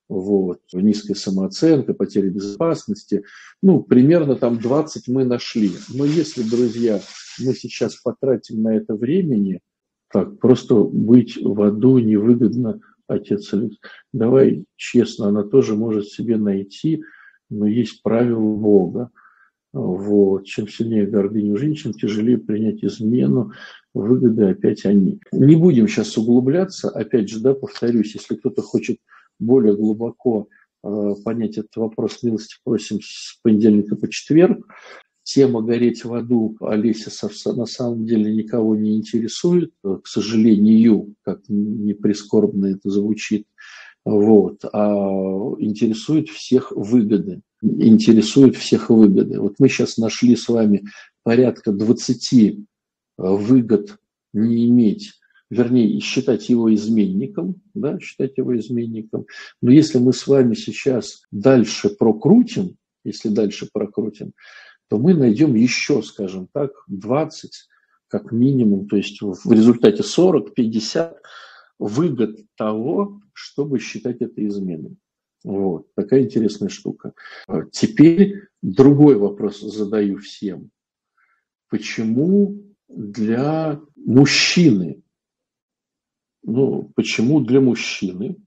вот, 0.10 0.60
низкая 0.74 1.16
самооценка, 1.16 1.94
потеря 1.94 2.30
безопасности. 2.30 3.24
Ну, 3.62 3.82
примерно 3.82 4.36
там 4.36 4.60
20 4.60 5.08
мы 5.08 5.24
нашли. 5.24 5.72
Но 5.94 6.04
если, 6.04 6.44
друзья, 6.44 7.00
мы 7.40 7.54
сейчас 7.54 7.96
потратим 7.96 8.64
на 8.64 8.76
это 8.76 8.96
времени, 8.96 9.62
так, 10.12 10.40
просто 10.40 10.76
быть 10.76 11.38
в 11.38 11.62
аду 11.62 12.00
невыгодно, 12.00 12.82
отец 13.08 13.54
Алекс. 13.54 13.78
Давай 14.12 14.66
честно, 14.76 15.28
она 15.28 15.44
тоже 15.44 15.76
может 15.76 16.08
себе 16.08 16.38
найти 16.38 17.04
но 17.50 17.68
есть 17.68 18.02
правила 18.04 18.56
Бога. 18.56 19.12
Вот. 19.72 20.46
Чем 20.46 20.68
сильнее 20.68 21.06
гордыня 21.06 21.54
у 21.54 21.58
женщин, 21.58 21.94
тяжелее 21.94 22.38
принять 22.38 22.84
измену, 22.84 23.52
выгоды 23.94 24.46
опять 24.46 24.86
они. 24.86 25.20
Не 25.32 25.56
будем 25.56 25.88
сейчас 25.88 26.18
углубляться, 26.18 26.90
опять 26.90 27.30
же, 27.30 27.40
да, 27.40 27.54
повторюсь, 27.54 28.16
если 28.16 28.36
кто-то 28.36 28.62
хочет 28.62 28.98
более 29.40 29.76
глубоко 29.76 30.48
э, 30.84 31.16
понять 31.24 31.58
этот 31.58 31.76
вопрос, 31.76 32.22
милости 32.24 32.56
просим 32.64 33.00
с 33.02 33.40
понедельника 33.42 33.96
по 33.96 34.10
четверг. 34.10 34.68
Тема 35.24 35.62
«Гореть 35.62 36.06
в 36.06 36.14
аду» 36.14 36.58
Олеся 36.60 37.12
на 37.54 37.66
самом 37.66 38.06
деле 38.06 38.34
никого 38.34 38.76
не 38.76 38.98
интересует, 38.98 39.72
к 39.84 40.08
сожалению, 40.08 41.14
как 41.22 41.42
не 41.48 41.94
прискорбно 41.94 42.66
это 42.66 42.90
звучит, 42.90 43.46
вот, 44.06 44.64
а 44.74 44.90
интересует 45.60 46.30
всех 46.30 46.72
выгоды. 46.72 47.42
Интересует 47.62 48.56
всех 48.56 48.90
выгоды. 48.90 49.40
Вот 49.40 49.56
мы 49.60 49.70
сейчас 49.70 49.98
нашли 49.98 50.36
с 50.36 50.48
вами 50.48 50.86
порядка 51.24 51.72
20 51.72 52.34
э, 52.34 52.56
выгод 53.18 53.98
не 54.34 54.68
иметь 54.68 55.19
вернее, 55.50 56.00
считать 56.00 56.50
его 56.50 56.74
изменником, 56.74 57.62
да, 57.74 58.00
считать 58.00 58.38
его 58.38 58.58
изменником. 58.58 59.26
Но 59.62 59.72
если 59.72 59.98
мы 59.98 60.14
с 60.14 60.28
вами 60.28 60.54
сейчас 60.56 61.24
дальше 61.32 61.90
прокрутим, 61.90 62.78
если 63.04 63.30
дальше 63.30 63.68
прокрутим, 63.72 64.34
то 64.90 64.98
мы 64.98 65.14
найдем 65.14 65.56
еще, 65.56 66.02
скажем 66.02 66.48
так, 66.52 66.72
20 66.88 67.52
как 68.08 68.32
минимум, 68.32 68.88
то 68.88 68.98
есть 68.98 69.22
в 69.22 69.52
результате 69.52 70.02
40-50 70.02 71.16
выгод 71.78 72.40
того, 72.56 73.22
чтобы 73.34 73.80
считать 73.80 74.18
это 74.22 74.46
изменой. 74.48 74.98
Вот, 75.44 75.94
такая 75.94 76.24
интересная 76.24 76.70
штука. 76.70 77.14
Теперь 77.72 78.48
другой 78.62 79.16
вопрос 79.16 79.62
задаю 79.62 80.18
всем. 80.18 80.72
Почему 81.70 82.62
для 82.90 83.80
мужчины, 83.96 85.04
ну, 86.50 86.92
почему 86.96 87.40
для 87.40 87.62
мужчины 87.62 88.38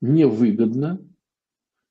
невыгодно, 0.00 1.00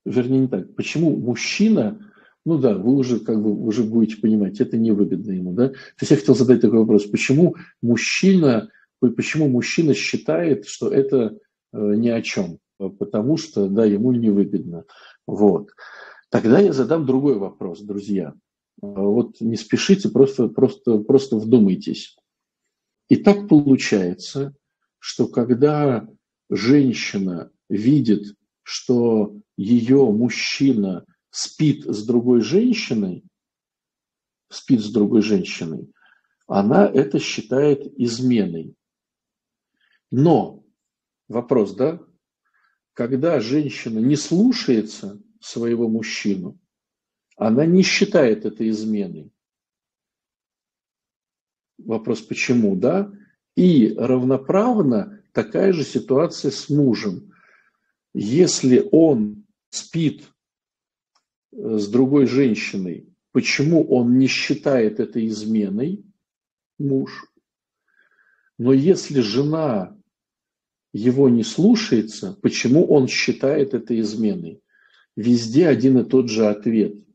вернее 0.05 0.41
не 0.41 0.47
так, 0.47 0.75
почему 0.75 1.15
мужчина 1.15 1.99
ну 2.47 2.57
да, 2.57 2.77
вы 2.77 2.93
уже 2.95 3.19
как 3.19 3.43
бы 3.43 3.53
уже 3.53 3.83
будете 3.83 4.21
понимать, 4.21 4.61
это 4.61 4.77
невыгодно 4.77 5.33
ему, 5.33 5.51
да. 5.51 5.67
То 5.67 5.75
есть 5.99 6.11
я 6.11 6.15
хотел 6.15 6.33
задать 6.33 6.61
такой 6.61 6.79
вопрос, 6.79 7.05
почему 7.05 7.57
мужчина, 7.81 8.69
почему 9.01 9.49
мужчина 9.49 9.93
считает, 9.93 10.65
что 10.65 10.89
это 10.89 11.37
э, 11.73 11.95
ни 11.95 12.07
о 12.07 12.21
чем, 12.21 12.59
потому 12.77 13.35
что, 13.35 13.67
да, 13.67 13.83
ему 13.83 14.13
невыгодно. 14.13 14.85
Вот. 15.27 15.71
Тогда 16.29 16.59
я 16.59 16.71
задам 16.71 17.05
другой 17.05 17.37
вопрос, 17.37 17.81
друзья. 17.81 18.33
Вот 18.79 19.41
не 19.41 19.57
спешите, 19.57 20.07
просто, 20.07 20.47
просто, 20.47 20.99
просто 20.99 21.35
вдумайтесь. 21.35 22.15
И 23.09 23.17
так 23.17 23.49
получается, 23.49 24.55
что 25.07 25.29
когда 25.29 26.05
женщина 26.49 27.49
видит, 27.69 28.35
что 28.63 29.39
ее 29.55 30.11
мужчина– 30.11 31.05
спит 31.29 31.85
с 31.85 32.05
другой 32.05 32.41
женщиной, 32.41 33.23
спит 34.49 34.81
с 34.81 34.91
другой 34.91 35.21
женщиной, 35.21 35.93
она 36.45 36.85
это 36.85 37.19
считает 37.19 37.85
изменой. 37.97 38.75
Но, 40.11 40.65
вопрос, 41.29 41.73
да, 41.73 42.01
когда 42.93 43.39
женщина 43.39 43.99
не 43.99 44.17
слушается 44.17 45.21
своего 45.39 45.87
мужчину, 45.87 46.59
она 47.37 47.65
не 47.65 47.83
считает 47.83 48.43
это 48.43 48.67
изменой. 48.67 49.31
Вопрос, 51.77 52.21
почему, 52.21 52.75
да? 52.75 53.13
И 53.57 53.95
равноправно 53.97 55.19
такая 55.33 55.73
же 55.73 55.83
ситуация 55.83 56.51
с 56.51 56.69
мужем. 56.69 57.33
Если 58.13 58.87
он 58.91 59.47
спит 59.71 60.25
с 61.51 61.87
другой 61.87 62.27
женщиной, 62.27 63.09
почему 63.31 63.83
он 63.83 64.19
не 64.19 64.27
считает 64.27 64.99
это 64.99 65.25
изменой, 65.25 66.05
муж. 66.77 67.25
Но 68.59 68.73
если 68.73 69.21
жена 69.21 69.97
его 70.93 71.27
не 71.27 71.43
слушается, 71.43 72.37
почему 72.43 72.85
он 72.85 73.07
считает 73.07 73.73
это 73.73 73.99
изменой? 73.99 74.61
Везде 75.15 75.67
один 75.67 75.97
и 75.97 76.03
тот 76.03 76.29
же 76.29 76.45
ответ. 76.45 77.06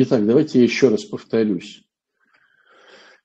Итак, 0.00 0.24
давайте 0.24 0.60
я 0.60 0.64
еще 0.64 0.90
раз 0.90 1.04
повторюсь. 1.04 1.82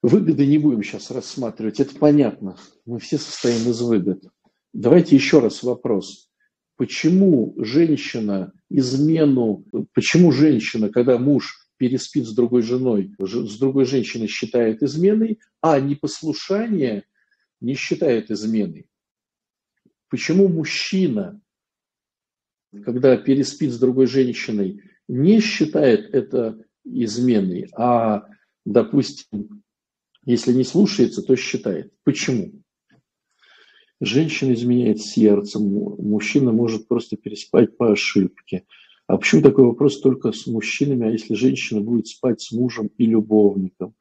Выгоды 0.02 0.48
не 0.48 0.58
будем 0.58 0.82
сейчас 0.82 1.12
рассматривать, 1.12 1.80
это 1.80 1.94
понятно. 1.94 2.58
Мы 2.88 2.98
все 2.98 3.20
состоим 3.20 3.70
из 3.70 3.80
выгод. 3.80 4.24
Давайте 4.74 5.16
еще 5.16 5.38
раз 5.38 5.62
вопрос. 5.62 6.32
Почему 6.76 7.54
женщина 7.60 8.54
измену, 8.72 9.64
почему 9.94 10.32
женщина, 10.32 10.90
когда 10.90 11.20
муж 11.20 11.70
переспит 11.78 12.26
с 12.26 12.34
другой 12.34 12.64
женой, 12.64 13.14
с 13.20 13.60
другой 13.60 13.86
женщиной 13.86 14.26
считает 14.26 14.82
изменой, 14.82 15.40
а 15.62 15.80
непослушание 15.80 17.04
не 17.62 17.76
считает 17.76 18.32
изменой? 18.32 18.88
Почему 20.10 20.48
мужчина, 20.48 21.40
когда 22.84 23.16
переспит 23.16 23.72
с 23.74 23.78
другой 23.78 24.08
женщиной, 24.08 24.82
не 25.08 25.40
считает 25.40 26.14
это 26.14 26.60
изменой, 26.86 27.70
а, 27.76 28.26
допустим, 28.66 29.64
если 30.26 30.54
не 30.54 30.64
слушается, 30.64 31.22
то 31.22 31.36
считает. 31.36 31.92
Почему? 32.04 32.52
Женщина 34.00 34.54
изменяет 34.54 35.02
сердцем, 35.02 35.64
мужчина 35.64 36.52
может 36.52 36.88
просто 36.88 37.16
переспать 37.16 37.78
по 37.78 37.92
ошибке. 37.92 38.66
А 39.08 39.18
почему 39.18 39.42
такой 39.42 39.66
вопрос 39.66 40.00
только 40.00 40.32
с 40.32 40.48
мужчинами, 40.48 41.08
а 41.08 41.12
если 41.12 41.36
женщина 41.36 41.82
будет 41.82 42.08
спать 42.08 42.42
с 42.42 42.52
мужем 42.52 42.90
и 42.98 43.06
любовником? 43.06 43.96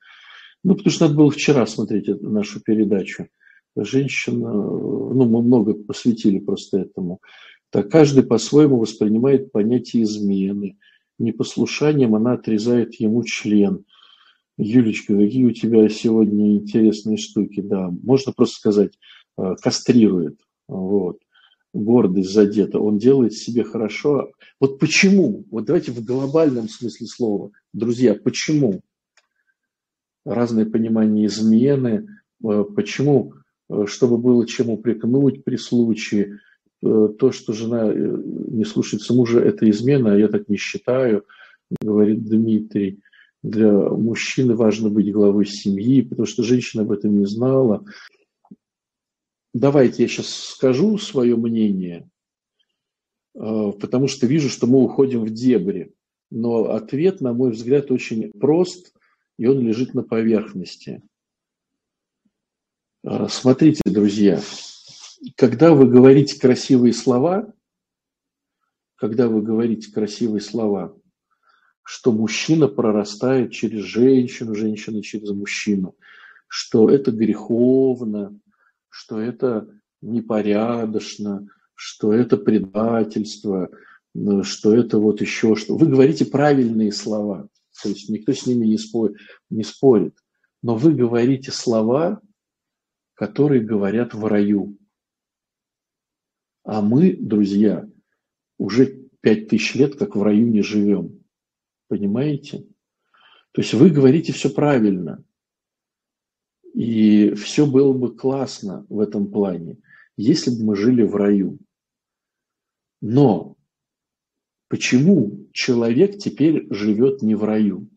Ну, 0.64 0.74
потому 0.76 0.92
что 0.92 1.04
надо 1.06 1.16
было 1.16 1.30
вчера 1.30 1.66
смотреть 1.66 2.08
нашу 2.20 2.60
передачу. 2.60 3.28
Женщина, 3.76 4.52
ну, 4.52 5.24
мы 5.24 5.42
много 5.42 5.74
посвятили 5.74 6.38
просто 6.38 6.78
этому. 6.78 7.20
Так 7.70 7.90
каждый 7.90 8.22
по-своему 8.22 8.78
воспринимает 8.78 9.50
понятие 9.50 10.04
измены. 10.04 10.78
Непослушанием 11.22 12.14
она 12.14 12.32
отрезает 12.32 12.94
ему 12.96 13.22
член. 13.24 13.84
Юлечка, 14.58 15.16
какие 15.16 15.44
у 15.44 15.52
тебя 15.52 15.88
сегодня 15.88 16.56
интересные 16.56 17.16
штуки, 17.16 17.60
да. 17.60 17.88
Можно 18.02 18.32
просто 18.32 18.56
сказать, 18.56 18.92
э, 19.38 19.54
кастрирует, 19.62 20.38
вот, 20.68 21.18
гордость 21.72 22.30
задета, 22.30 22.80
он 22.80 22.98
делает 22.98 23.32
себе 23.32 23.64
хорошо. 23.64 24.32
Вот 24.60 24.78
почему? 24.78 25.46
Вот 25.50 25.64
давайте 25.64 25.92
в 25.92 26.04
глобальном 26.04 26.68
смысле 26.68 27.06
слова, 27.06 27.50
друзья, 27.72 28.14
почему? 28.14 28.82
Разное 30.24 30.66
понимание 30.66 31.26
измены, 31.26 32.08
э, 32.44 32.64
почему, 32.76 33.34
э, 33.70 33.86
чтобы 33.86 34.18
было 34.18 34.46
чем 34.46 34.70
упрекнуть 34.70 35.44
при 35.44 35.56
случае, 35.56 36.40
то, 36.82 37.32
что 37.32 37.52
жена 37.52 37.92
не 37.94 38.64
слушается 38.64 39.14
мужа, 39.14 39.40
это 39.40 39.70
измена, 39.70 40.14
а 40.14 40.18
я 40.18 40.28
так 40.28 40.48
не 40.48 40.56
считаю, 40.56 41.24
говорит 41.80 42.24
Дмитрий 42.24 43.00
для 43.42 43.72
мужчины 43.72 44.54
важно 44.54 44.88
быть 44.88 45.12
главой 45.12 45.46
семьи, 45.46 46.02
потому 46.02 46.26
что 46.26 46.44
женщина 46.44 46.82
об 46.82 46.92
этом 46.92 47.18
не 47.18 47.26
знала. 47.26 47.84
Давайте 49.52 50.04
я 50.04 50.08
сейчас 50.08 50.28
скажу 50.28 50.96
свое 50.96 51.36
мнение, 51.36 52.08
э, 53.34 53.72
потому 53.80 54.06
что 54.06 54.26
вижу, 54.26 54.48
что 54.48 54.66
мы 54.66 54.82
уходим 54.82 55.24
в 55.24 55.30
дебри. 55.30 55.92
Но 56.30 56.70
ответ, 56.70 57.20
на 57.20 57.34
мой 57.34 57.50
взгляд, 57.50 57.90
очень 57.90 58.32
прост, 58.32 58.94
и 59.38 59.46
он 59.46 59.60
лежит 59.60 59.92
на 59.92 60.02
поверхности. 60.02 61.02
Э, 63.04 63.26
смотрите, 63.28 63.82
друзья, 63.84 64.40
когда 65.36 65.72
вы 65.74 65.88
говорите 65.88 66.38
красивые 66.38 66.92
слова, 66.92 67.52
когда 68.96 69.28
вы 69.28 69.42
говорите 69.42 69.92
красивые 69.92 70.40
слова, 70.40 70.96
что 71.82 72.12
мужчина 72.12 72.68
прорастает 72.68 73.52
через 73.52 73.82
женщину, 73.82 74.54
женщина 74.54 75.02
через 75.02 75.30
мужчину, 75.30 75.96
что 76.46 76.88
это 76.88 77.10
греховно, 77.10 78.38
что 78.88 79.20
это 79.20 79.68
непорядочно, 80.00 81.48
что 81.74 82.12
это 82.12 82.36
предательство, 82.36 83.70
что 84.42 84.74
это 84.74 84.98
вот 84.98 85.20
еще 85.20 85.56
что. 85.56 85.76
Вы 85.76 85.86
говорите 85.86 86.24
правильные 86.24 86.92
слова, 86.92 87.48
то 87.82 87.88
есть 87.88 88.08
никто 88.08 88.32
с 88.32 88.46
ними 88.46 88.66
не 88.66 88.78
спорит, 88.78 89.16
не 89.50 89.64
спорит. 89.64 90.14
Но 90.62 90.76
вы 90.76 90.92
говорите 90.92 91.50
слова, 91.50 92.20
которые 93.14 93.62
говорят 93.62 94.14
в 94.14 94.24
раю. 94.26 94.78
А 96.64 96.80
мы, 96.80 97.16
друзья, 97.16 97.88
уже 98.58 99.08
пять 99.20 99.48
тысяч 99.48 99.74
лет 99.74 99.96
как 99.96 100.16
в 100.16 100.22
раю 100.22 100.46
не 100.46 100.62
живем. 100.62 101.24
Понимаете? 101.88 102.66
То 103.52 103.60
есть 103.60 103.74
вы 103.74 103.90
говорите 103.90 104.32
все 104.32 104.48
правильно. 104.50 105.24
И 106.74 107.34
все 107.34 107.66
было 107.66 107.92
бы 107.92 108.16
классно 108.16 108.86
в 108.88 109.00
этом 109.00 109.30
плане, 109.30 109.78
если 110.16 110.50
бы 110.50 110.64
мы 110.64 110.76
жили 110.76 111.02
в 111.02 111.14
раю. 111.16 111.58
Но 113.02 113.56
почему 114.68 115.48
человек 115.52 116.18
теперь 116.18 116.66
живет 116.72 117.20
не 117.20 117.34
в 117.34 117.44
раю? 117.44 117.90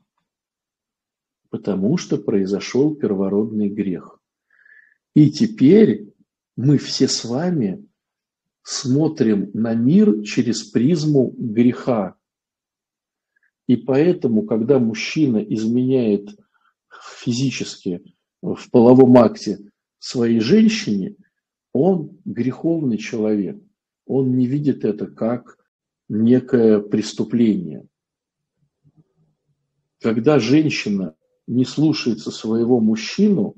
Потому 1.50 1.98
что 1.98 2.18
произошел 2.18 2.96
первородный 2.96 3.70
грех. 3.70 4.20
И 5.14 5.32
теперь 5.32 6.14
мы 6.58 6.78
все 6.78 7.08
с 7.08 7.24
вами 7.24 7.88
смотрим 8.66 9.52
на 9.54 9.76
мир 9.76 10.24
через 10.24 10.64
призму 10.64 11.36
греха. 11.38 12.16
И 13.68 13.76
поэтому, 13.76 14.42
когда 14.42 14.80
мужчина 14.80 15.38
изменяет 15.38 16.30
физически 17.20 18.02
в 18.42 18.70
половом 18.72 19.18
акте 19.18 19.60
своей 20.00 20.40
женщине, 20.40 21.16
он 21.74 22.18
греховный 22.26 22.98
человек. 22.98 23.62
Он 24.08 24.36
не 24.36 24.48
видит 24.48 24.84
это 24.84 25.06
как 25.06 25.60
некое 26.10 26.80
преступление. 26.80 27.88
Когда 30.02 30.40
женщина 30.40 31.16
не 31.46 31.66
слушается 31.66 32.32
своего 32.32 32.80
мужчину, 32.80 33.56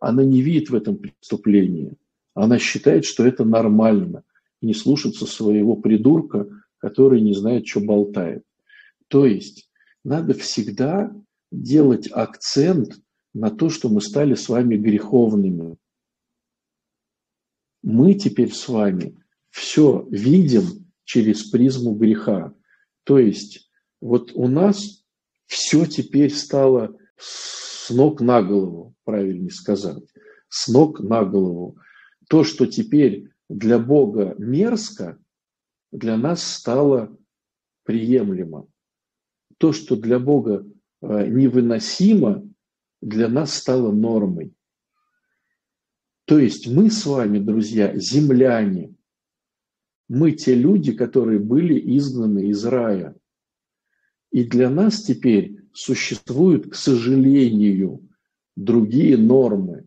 она 0.00 0.24
не 0.24 0.42
видит 0.42 0.70
в 0.70 0.74
этом 0.74 0.96
преступление. 0.96 1.96
Она 2.34 2.58
считает, 2.58 3.04
что 3.04 3.24
это 3.24 3.44
нормально 3.44 4.24
не 4.60 4.74
слушаться 4.74 5.26
своего 5.26 5.76
придурка, 5.76 6.48
который 6.78 7.20
не 7.20 7.34
знает, 7.34 7.66
что 7.66 7.80
болтает. 7.80 8.44
То 9.08 9.26
есть 9.26 9.70
надо 10.04 10.34
всегда 10.34 11.12
делать 11.50 12.08
акцент 12.10 13.00
на 13.34 13.50
то, 13.50 13.70
что 13.70 13.88
мы 13.88 14.00
стали 14.00 14.34
с 14.34 14.48
вами 14.48 14.76
греховными. 14.76 15.76
Мы 17.82 18.14
теперь 18.14 18.52
с 18.52 18.68
вами 18.68 19.16
все 19.50 20.06
видим 20.10 20.92
через 21.04 21.44
призму 21.44 21.94
греха. 21.94 22.54
То 23.04 23.18
есть 23.18 23.70
вот 24.00 24.32
у 24.34 24.48
нас 24.48 25.04
все 25.46 25.86
теперь 25.86 26.32
стало 26.32 26.96
с 27.16 27.90
ног 27.90 28.20
на 28.20 28.42
голову, 28.42 28.94
правильнее 29.04 29.50
сказать, 29.50 30.04
с 30.48 30.68
ног 30.68 31.00
на 31.00 31.24
голову. 31.24 31.78
То, 32.28 32.44
что 32.44 32.66
теперь 32.66 33.30
для 33.48 33.78
Бога 33.78 34.34
мерзко, 34.38 35.18
для 35.90 36.16
нас 36.16 36.42
стало 36.42 37.16
приемлемо. 37.84 38.68
То, 39.58 39.72
что 39.72 39.96
для 39.96 40.18
Бога 40.18 40.66
э, 41.00 41.26
невыносимо, 41.26 42.46
для 43.00 43.28
нас 43.28 43.54
стало 43.54 43.92
нормой. 43.92 44.54
То 46.26 46.38
есть 46.38 46.66
мы 46.66 46.90
с 46.90 47.06
вами, 47.06 47.38
друзья, 47.38 47.96
земляне. 47.96 48.94
Мы 50.08 50.32
те 50.32 50.54
люди, 50.54 50.92
которые 50.92 51.38
были 51.38 51.96
изгнаны 51.96 52.48
из 52.48 52.64
рая. 52.64 53.16
И 54.30 54.44
для 54.44 54.68
нас 54.68 55.02
теперь 55.02 55.56
существуют, 55.72 56.70
к 56.70 56.74
сожалению, 56.74 58.06
другие 58.56 59.16
нормы. 59.16 59.86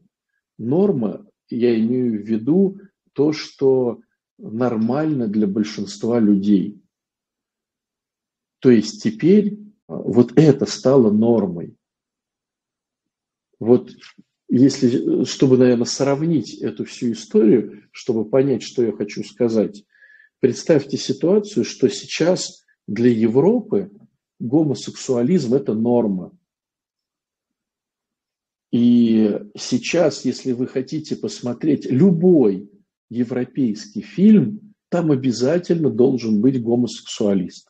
Норма, 0.58 1.28
я 1.50 1.80
имею 1.80 2.24
в 2.24 2.26
виду, 2.26 2.80
то, 3.14 3.34
что 3.34 4.02
нормально 4.38 5.28
для 5.28 5.48
большинства 5.48 6.20
людей. 6.20 6.82
То 8.60 8.70
есть 8.70 9.04
теперь 9.04 9.58
а, 9.88 9.96
вот 9.96 10.34
это 10.36 10.66
стало 10.66 11.12
нормой. 11.12 11.76
Вот 13.60 13.92
если, 14.50 15.24
чтобы, 15.24 15.58
наверное, 15.58 15.86
сравнить 15.86 16.56
эту 16.56 16.86
всю 16.86 17.14
историю, 17.14 17.88
чтобы 17.92 18.30
понять, 18.30 18.64
что 18.64 18.84
я 18.84 18.92
хочу 18.92 19.24
сказать, 19.24 19.86
представьте 20.40 20.98
ситуацию, 20.98 21.64
что 21.64 21.88
сейчас 21.90 22.66
для 22.88 23.12
Европы 23.12 23.92
гомосексуализм– 24.40 25.54
это 25.56 25.74
норма. 25.74 26.38
И 28.72 29.40
сейчас, 29.58 30.26
если 30.26 30.54
вы 30.54 30.68
хотите 30.68 31.16
посмотреть 31.16 31.86
любой 31.86 32.70
европейский 33.12 34.02
фильм, 34.02 34.74
там 34.90 35.12
обязательно 35.12 35.90
должен 35.90 36.42
быть 36.42 36.62
гомосексуалист. 36.62 37.70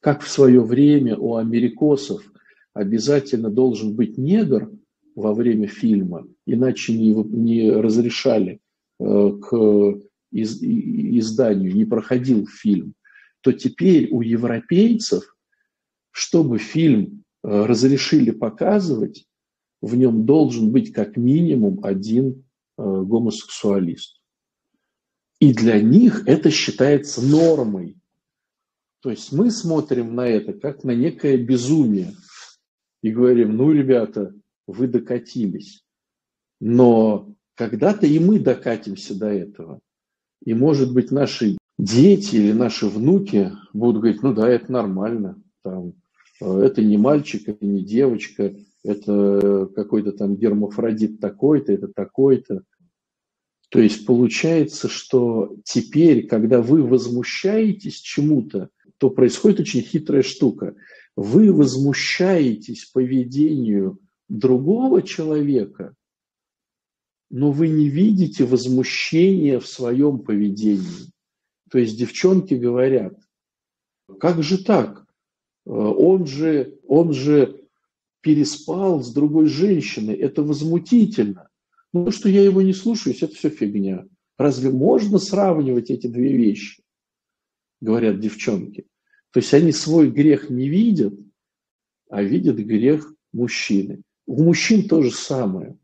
Как 0.00 0.22
в 0.22 0.28
свое 0.28 0.60
время 0.60 1.16
у 1.16 1.36
америкосов 1.36 2.22
обязательно 2.74 3.50
должен 3.50 3.94
быть 3.94 4.18
негр 4.18 4.70
во 5.14 5.32
время 5.32 5.66
фильма, 5.66 6.26
иначе 6.46 6.92
не, 6.92 7.14
не 7.14 7.70
разрешали 7.70 8.60
э, 9.00 9.30
к 9.40 10.00
из, 10.30 10.62
изданию, 10.62 11.74
не 11.74 11.86
проходил 11.86 12.46
фильм, 12.46 12.92
то 13.40 13.52
теперь 13.52 14.08
у 14.10 14.20
европейцев, 14.20 15.36
чтобы 16.10 16.58
фильм 16.58 17.24
э, 17.42 17.64
разрешили 17.64 18.30
показывать, 18.30 19.26
в 19.80 19.96
нем 19.96 20.26
должен 20.26 20.70
быть 20.70 20.92
как 20.92 21.16
минимум 21.16 21.80
один 21.82 22.44
э, 22.76 22.82
гомосексуалист. 22.82 24.20
И 25.40 25.52
для 25.52 25.80
них 25.80 26.22
это 26.26 26.50
считается 26.50 27.20
нормой. 27.22 27.96
То 29.02 29.10
есть 29.10 29.32
мы 29.32 29.50
смотрим 29.50 30.14
на 30.14 30.26
это 30.26 30.52
как 30.52 30.82
на 30.82 30.92
некое 30.92 31.36
безумие 31.36 32.14
и 33.02 33.10
говорим, 33.10 33.56
ну, 33.56 33.70
ребята, 33.70 34.34
вы 34.66 34.88
докатились. 34.88 35.84
Но 36.60 37.34
когда-то 37.54 38.06
и 38.06 38.18
мы 38.18 38.40
докатимся 38.40 39.16
до 39.18 39.28
этого. 39.28 39.80
И, 40.44 40.54
может 40.54 40.92
быть, 40.92 41.10
наши 41.10 41.58
дети 41.78 42.36
или 42.36 42.52
наши 42.52 42.86
внуки 42.86 43.52
будут 43.72 44.00
говорить, 44.00 44.22
ну 44.22 44.34
да, 44.34 44.48
это 44.48 44.72
нормально. 44.72 45.40
Там, 45.62 45.92
это 46.40 46.82
не 46.82 46.96
мальчик, 46.96 47.48
это 47.48 47.64
не 47.66 47.84
девочка, 47.84 48.54
это 48.82 49.68
какой-то 49.74 50.12
там 50.12 50.36
гермафродит 50.36 51.20
такой-то, 51.20 51.72
это 51.72 51.88
такой-то. 51.88 52.62
То 53.68 53.80
есть 53.80 54.06
получается, 54.06 54.88
что 54.88 55.56
теперь, 55.64 56.26
когда 56.26 56.62
вы 56.62 56.82
возмущаетесь 56.82 58.00
чему-то, 58.00 58.70
то 58.98 59.10
происходит 59.10 59.60
очень 59.60 59.82
хитрая 59.82 60.22
штука. 60.22 60.76
Вы 61.16 61.52
возмущаетесь 61.52 62.86
поведению 62.86 63.98
другого 64.28 65.02
человека, 65.02 65.94
но 67.30 67.50
вы 67.50 67.68
не 67.68 67.88
видите 67.88 68.44
возмущения 68.44 69.58
в 69.58 69.66
своем 69.66 70.20
поведении. 70.20 71.10
То 71.70 71.78
есть 71.78 71.98
девчонки 71.98 72.54
говорят, 72.54 73.18
как 74.20 74.42
же 74.42 74.62
так? 74.62 75.04
Он 75.64 76.26
же, 76.26 76.78
он 76.86 77.12
же 77.12 77.64
переспал 78.20 79.02
с 79.02 79.12
другой 79.12 79.46
женщиной, 79.46 80.14
это 80.14 80.42
возмутительно. 80.42 81.48
Ну, 81.96 82.04
то, 82.04 82.10
что 82.10 82.28
я 82.28 82.42
его 82.42 82.60
не 82.60 82.74
слушаюсь, 82.74 83.22
это 83.22 83.34
все 83.34 83.48
фигня. 83.48 84.06
Разве 84.36 84.70
можно 84.70 85.18
сравнивать 85.18 85.90
эти 85.90 86.06
две 86.06 86.36
вещи? 86.36 86.82
Говорят 87.80 88.20
девчонки. 88.20 88.86
То 89.30 89.40
есть 89.40 89.54
они 89.54 89.72
свой 89.72 90.10
грех 90.10 90.50
не 90.50 90.68
видят, 90.68 91.14
а 92.10 92.22
видят 92.22 92.56
грех 92.56 93.10
мужчины. 93.32 94.02
У 94.26 94.42
мужчин 94.42 94.86
то 94.86 95.02
же 95.02 95.10
самое. 95.10 95.78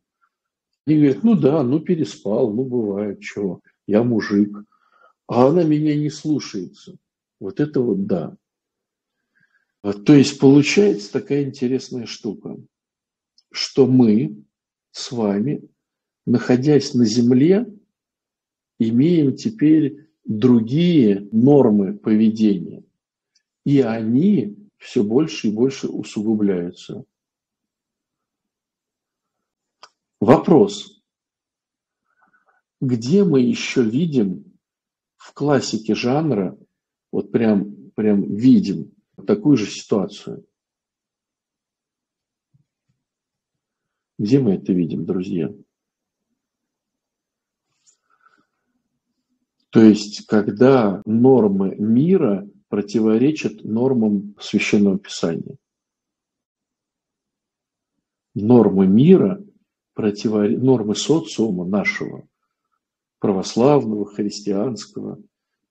Они 0.87 0.97
говорят, 0.97 1.23
ну 1.23 1.35
да, 1.35 1.63
ну 1.63 1.81
переспал, 1.81 2.53
ну 2.53 2.65
бывает, 2.65 3.21
чего, 3.21 3.63
я 3.87 4.03
мужик. 4.03 4.55
А 5.29 5.47
она 5.47 5.63
меня 5.63 5.97
не 5.97 6.11
слушается. 6.11 6.99
Вот 7.41 7.59
это 7.59 7.81
вот 7.81 8.07
да. 8.07 8.37
То 9.81 10.13
есть 10.13 10.39
получается 10.39 11.11
такая 11.11 11.45
интересная 11.45 12.05
штука, 12.05 12.59
что 13.51 13.87
мы 13.87 14.45
с 14.91 15.11
вами 15.11 15.72
находясь 16.27 16.95
на 16.95 17.05
Земле, 17.05 17.67
имеем 18.79 19.37
теперь 19.37 20.09
другие 20.25 21.29
нормы 21.33 21.97
поведения. 21.97 22.85
И 23.65 23.81
они 23.81 24.57
все 24.79 25.05
больше 25.05 25.49
и 25.49 25.53
больше 25.53 25.89
усугубляются. 25.89 27.05
Вопрос. 30.21 31.01
Где 32.81 33.25
мы 33.25 33.41
еще 33.41 33.83
видим 33.83 34.59
в 35.17 35.33
классике 35.35 35.95
жанра, 35.95 36.59
вот 37.13 37.31
прям, 37.31 37.91
прям 37.93 38.35
видим 38.35 38.93
такую 39.27 39.57
же 39.57 39.67
ситуацию? 39.67 40.45
Где 44.19 44.41
мы 44.41 44.55
это 44.55 44.73
видим, 44.73 45.05
друзья? 45.05 45.53
То 49.73 49.83
есть, 49.83 50.27
когда 50.27 51.01
нормы 51.07 51.75
мира 51.77 52.47
противоречат 52.69 53.65
нормам 53.65 54.35
Священного 54.39 54.99
Писания. 54.99 55.57
Нормы 58.35 58.87
мира, 58.87 59.43
противор... 59.95 60.51
нормы 60.51 60.95
социума 60.95 61.65
нашего, 61.65 62.29
православного, 63.19 64.05
христианского, 64.05 65.19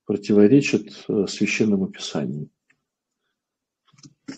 противоречат 0.06 1.06
э, 1.08 1.28
Священному 1.28 1.88
Писанию. 1.88 2.50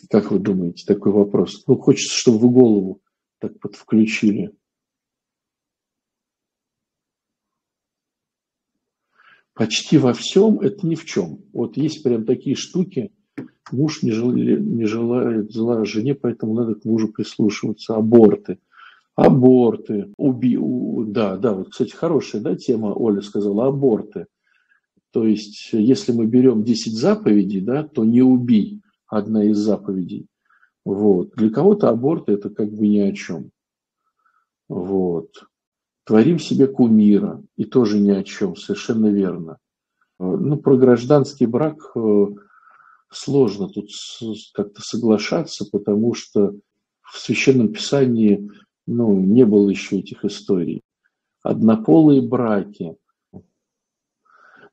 Как 0.09 0.31
вы 0.31 0.39
думаете, 0.39 0.85
такой 0.85 1.13
вопрос? 1.13 1.63
Ну, 1.67 1.77
хочется, 1.77 2.17
чтобы 2.17 2.39
вы 2.39 2.49
голову 2.49 3.01
так 3.39 3.57
подвключили. 3.59 4.53
Почти 9.53 9.97
во 9.97 10.13
всем 10.13 10.59
это 10.59 10.85
ни 10.87 10.95
в 10.95 11.05
чем. 11.05 11.39
Вот 11.53 11.77
есть 11.77 12.03
прям 12.03 12.25
такие 12.25 12.55
штуки, 12.55 13.11
муж 13.71 14.01
не, 14.01 14.11
жел, 14.11 14.31
не 14.31 14.85
желает 14.85 15.51
зла 15.51 15.85
жене, 15.85 16.15
поэтому 16.15 16.53
надо 16.53 16.75
к 16.75 16.85
мужу 16.85 17.09
прислушиваться. 17.09 17.95
Аборты. 17.95 18.57
Аборты. 19.15 20.11
Уби... 20.17 20.57
Да, 21.11 21.37
да, 21.37 21.53
вот, 21.53 21.69
кстати, 21.69 21.91
хорошая 21.91 22.41
да, 22.41 22.55
тема, 22.55 22.87
Оля 22.87 23.21
сказала, 23.21 23.67
аборты. 23.67 24.25
То 25.11 25.27
есть, 25.27 25.69
если 25.71 26.11
мы 26.11 26.25
берем 26.25 26.63
10 26.63 26.93
заповедей, 26.93 27.61
да, 27.61 27.83
то 27.83 28.03
не 28.03 28.23
убий 28.23 28.81
одна 29.07 29.43
из 29.43 29.57
заповедей. 29.57 30.25
Вот. 30.83 31.35
Для 31.35 31.51
кого-то 31.51 31.89
аборт 31.89 32.29
это 32.29 32.49
как 32.49 32.71
бы 32.71 32.87
ни 32.87 32.97
о 32.99 33.13
чем. 33.13 33.51
Вот. 34.67 35.29
Творим 36.05 36.39
себе 36.39 36.67
кумира, 36.67 37.41
и 37.55 37.65
тоже 37.65 37.99
ни 37.99 38.11
о 38.11 38.23
чем, 38.23 38.55
совершенно 38.55 39.07
верно. 39.07 39.57
Ну, 40.19 40.57
про 40.57 40.77
гражданский 40.77 41.45
брак 41.45 41.77
э, 41.95 42.25
сложно 43.09 43.69
тут 43.69 43.89
как-то 44.53 44.81
соглашаться, 44.81 45.65
потому 45.71 46.13
что 46.13 46.55
в 47.01 47.17
Священном 47.17 47.71
Писании 47.71 48.49
ну, 48.85 49.17
не 49.19 49.45
было 49.45 49.69
еще 49.69 49.99
этих 49.99 50.25
историй. 50.25 50.81
Однополые 51.41 52.21
браки. 52.21 52.95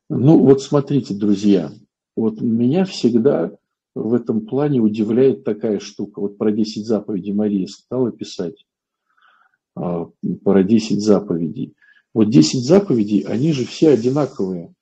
Ну, 0.08 0.38
вот 0.38 0.62
смотрите, 0.62 1.14
друзья, 1.14 1.70
вот 2.16 2.40
меня 2.40 2.84
всегда 2.84 3.56
в 3.94 4.14
этом 4.14 4.46
плане 4.46 4.80
удивляет 4.80 5.44
такая 5.44 5.78
штука. 5.78 6.20
Вот 6.20 6.38
про 6.38 6.52
10 6.52 6.86
заповедей 6.86 7.32
Мария 7.32 7.66
стала 7.66 8.10
писать, 8.10 8.64
про 10.44 10.62
10 10.62 11.00
заповедей. 11.00 11.74
Вот 12.12 12.30
10 12.30 12.64
заповедей, 12.64 13.20
они 13.20 13.52
же 13.52 13.64
все 13.64 13.90
одинаковые. 13.90 14.74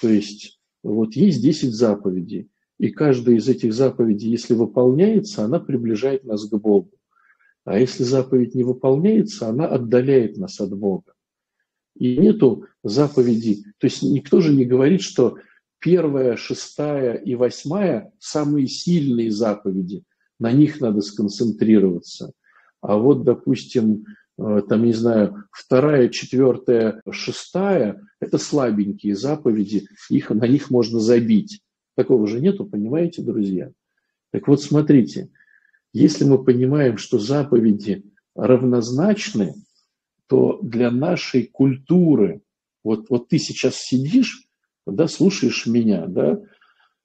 То 0.00 0.08
есть 0.08 0.60
вот 0.82 1.14
есть 1.14 1.42
10 1.42 1.72
заповедей, 1.72 2.48
и 2.78 2.90
каждая 2.90 3.36
из 3.36 3.48
этих 3.48 3.72
заповедей, 3.72 4.30
если 4.30 4.54
выполняется, 4.54 5.44
она 5.44 5.60
приближает 5.60 6.24
нас 6.24 6.48
к 6.48 6.54
Богу. 6.56 6.90
А 7.64 7.78
если 7.78 8.02
заповедь 8.02 8.56
не 8.56 8.64
выполняется, 8.64 9.48
она 9.48 9.66
отдаляет 9.66 10.36
нас 10.36 10.60
от 10.60 10.76
Бога. 10.76 11.12
И 11.96 12.16
нету 12.16 12.64
заповедей. 12.82 13.64
То 13.78 13.86
есть 13.86 14.02
никто 14.02 14.40
же 14.40 14.52
не 14.52 14.64
говорит, 14.64 15.02
что 15.02 15.36
первая, 15.78 16.36
шестая 16.36 17.14
и 17.14 17.36
восьмая– 17.36 18.12
самые 18.18 18.66
сильные 18.66 19.30
заповеди. 19.30 20.02
На 20.40 20.50
них 20.50 20.80
надо 20.80 21.02
сконцентрироваться. 21.02 22.32
А 22.80 22.96
вот, 22.96 23.22
допустим, 23.22 24.06
там, 24.38 24.84
не 24.84 24.92
знаю, 24.92 25.44
вторая, 25.50 26.08
четвертая, 26.08 27.02
шестая– 27.10 28.00
это 28.20 28.38
слабенькие 28.38 29.14
заповеди, 29.14 29.86
их, 30.08 30.30
на 30.30 30.46
них 30.46 30.70
можно 30.70 31.00
забить. 31.00 31.60
Такого 31.96 32.26
же 32.26 32.40
нету, 32.40 32.64
понимаете, 32.64 33.22
друзья? 33.22 33.70
Так 34.30 34.48
вот, 34.48 34.62
смотрите, 34.62 35.28
если 35.92 36.24
мы 36.24 36.42
понимаем, 36.42 36.96
что 36.96 37.18
заповеди 37.18 38.04
равнозначны, 38.34 39.54
то 40.26 40.58
для 40.62 40.90
нашей 40.90 41.44
культуры, 41.44 42.40
вот, 42.82 43.10
вот 43.10 43.28
ты 43.28 43.38
сейчас 43.38 43.76
сидишь 43.76 44.48
да, 44.86 45.08
слушаешь 45.08 45.66
меня, 45.66 46.06
да, 46.06 46.40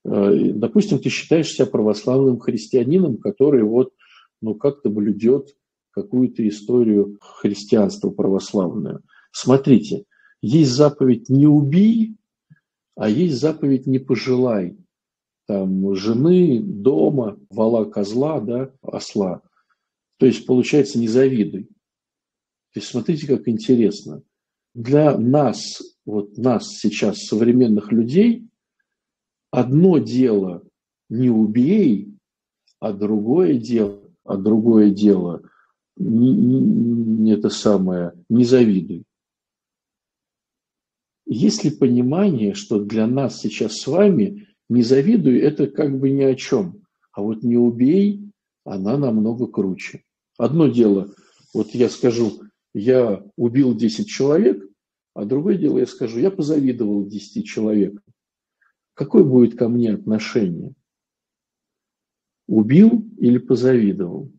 э, 0.06 0.52
допустим, 0.54 1.00
ты 1.00 1.10
считаешь 1.10 1.50
себя 1.50 1.66
православным 1.66 2.40
христианином, 2.40 3.18
который 3.18 3.63
вот, 3.63 3.94
ну, 4.42 4.56
как-то 4.56 4.90
блюдет 4.90 5.56
какую-то 5.97 6.47
историю 6.47 7.17
христианства 7.19 8.12
православную. 8.12 9.01
Смотрите, 9.31 10.03
есть 10.41 10.71
заповедь 10.71 11.27
«не 11.27 11.47
убий», 11.47 12.17
а 12.95 13.10
есть 13.10 13.39
заповедь 13.39 13.88
«не 13.88 13.97
пожелай». 13.97 14.77
Там 15.47 15.95
жены, 15.95 16.62
дома, 16.62 17.39
вала 17.49 17.86
козла, 17.86 18.39
да, 18.39 18.71
осла. 18.83 19.41
То 20.19 20.27
есть, 20.27 20.45
получается, 20.45 20.99
не 20.99 21.07
завидуй. 21.07 21.63
То 22.73 22.79
есть, 22.79 22.89
смотрите, 22.89 23.25
как 23.25 23.47
интересно. 23.47 24.21
Для 24.75 25.17
нас 25.17 25.81
вот 26.05 26.38
нас 26.38 26.77
сейчас, 26.77 27.23
современных 27.23 27.91
людей, 27.91 28.47
одно 29.49 29.97
дело 29.97 30.62
не 31.10 31.31
убей, 31.31 32.13
а 32.79 32.93
другое 32.93 33.55
дело, 33.55 33.99
а 34.23 34.38
другое 34.38 34.91
дело 34.91 35.41
не, 35.99 37.31
это 37.31 37.49
самое, 37.49 38.13
не 38.29 38.43
завидуй. 38.43 39.03
Есть 41.25 41.63
ли 41.63 41.71
понимание, 41.71 42.53
что 42.53 42.83
для 42.83 43.05
нас 43.05 43.41
сейчас 43.41 43.77
с 43.77 43.88
вами 43.88 44.47
не 44.69 44.83
завидуй, 44.83 45.39
это 45.39 45.67
как 45.67 45.99
бы 45.99 46.10
ни 46.10 46.23
о 46.23 46.36
чем, 46.36 46.83
а 47.12 47.21
вот 47.21 47.43
не 47.43 47.57
убей, 47.57 48.31
она 48.63 48.97
намного 48.97 49.47
круче. 49.47 50.03
Одно 50.38 50.67
дело, 50.67 51.13
вот 51.53 51.69
я 51.71 51.89
скажу, 51.89 52.41
я 52.73 53.23
убил 53.36 53.75
10 53.75 54.07
человек, 54.07 54.63
а 55.13 55.25
другое 55.25 55.57
дело, 55.57 55.79
я 55.79 55.88
скажу, 55.88 56.19
я 56.19 56.31
позавидовал 56.31 57.05
10 57.05 57.45
человекам. 57.45 58.03
Какое 58.93 59.23
будет 59.23 59.57
ко 59.57 59.67
мне 59.67 59.93
отношение? 59.93 60.73
Убил 62.47 63.05
или 63.17 63.38
позавидовал? 63.38 64.31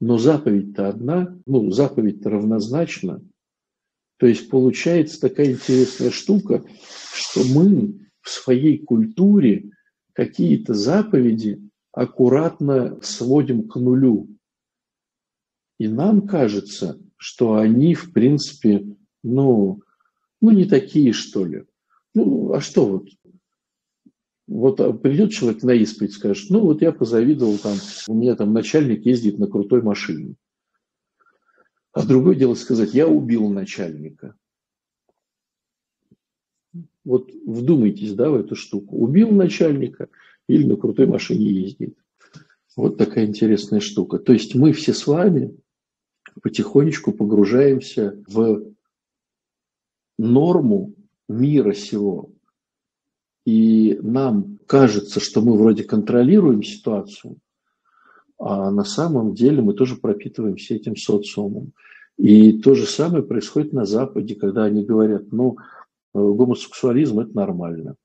Но 0.00 0.18
заповедь-то 0.18 0.88
одна, 0.88 1.38
ну, 1.46 1.70
заповедь-то 1.70 2.30
равнозначна. 2.30 3.22
То 4.18 4.26
есть 4.26 4.48
получается 4.48 5.20
такая 5.20 5.52
интересная 5.52 6.10
штука, 6.10 6.64
что 7.12 7.44
мы 7.44 8.08
в 8.20 8.30
своей 8.30 8.78
культуре 8.78 9.70
какие-то 10.12 10.74
заповеди 10.74 11.60
аккуратно 11.92 13.00
сводим 13.02 13.68
к 13.68 13.76
нулю. 13.76 14.28
И 15.78 15.88
нам 15.88 16.26
кажется, 16.26 17.00
что 17.16 17.56
они, 17.56 17.94
в 17.94 18.12
принципе, 18.12 18.96
ну, 19.22 19.80
ну 20.40 20.50
не 20.50 20.64
такие, 20.66 21.12
что 21.12 21.44
ли. 21.44 21.64
Ну, 22.14 22.52
а 22.52 22.60
что 22.60 22.86
вот? 22.86 23.08
Вот 24.46 24.80
а, 24.80 24.92
придет 24.92 25.32
человек 25.32 25.62
на 25.62 25.72
исповедь, 25.72 26.12
скажет, 26.12 26.50
ну 26.50 26.60
вот 26.60 26.82
я 26.82 26.92
позавидовал 26.92 27.56
там, 27.58 27.76
у 28.08 28.14
меня 28.14 28.36
там 28.36 28.52
начальник 28.52 29.06
ездит 29.06 29.38
на 29.38 29.46
крутой 29.46 29.82
машине. 29.82 30.34
А 31.92 32.04
другое 32.04 32.34
дело 32.34 32.54
сказать, 32.54 32.92
я 32.92 33.06
убил 33.06 33.48
начальника. 33.48 34.34
Вот 37.04 37.30
вдумайтесь, 37.46 38.14
да, 38.14 38.30
в 38.30 38.34
эту 38.34 38.56
штуку. 38.56 38.96
Убил 38.96 39.30
начальника 39.30 40.08
или 40.48 40.64
на 40.64 40.76
крутой 40.76 41.06
машине 41.06 41.50
ездит. 41.50 41.96
Вот 42.76 42.98
такая 42.98 43.26
интересная 43.26 43.80
штука. 43.80 44.18
То 44.18 44.32
есть 44.32 44.54
мы 44.54 44.72
все 44.72 44.92
с 44.92 45.06
вами 45.06 45.56
потихонечку 46.42 47.12
погружаемся 47.12 48.22
в 48.26 48.74
норму 50.18 50.94
мира 51.28 51.72
сего. 51.72 52.30
И 53.44 53.98
нам 54.02 54.58
кажется, 54.66 55.20
что 55.20 55.42
мы 55.42 55.56
вроде 55.56 55.84
контролируем 55.84 56.62
ситуацию, 56.62 57.36
а 58.38 58.70
на 58.70 58.84
самом 58.84 59.34
деле 59.34 59.62
мы 59.62 59.74
тоже 59.74 59.96
пропитываемся 59.96 60.74
этим 60.74 60.96
социумом. 60.96 61.72
И 62.16 62.60
то 62.60 62.74
же 62.74 62.86
самое 62.86 63.22
происходит 63.22 63.72
на 63.72 63.84
Западе, 63.84 64.34
когда 64.34 64.64
они 64.64 64.84
говорят, 64.84 65.32
ну, 65.32 65.56
гомосексуализм– 66.14 67.18
это 67.20 67.34
нормально. 67.34 67.96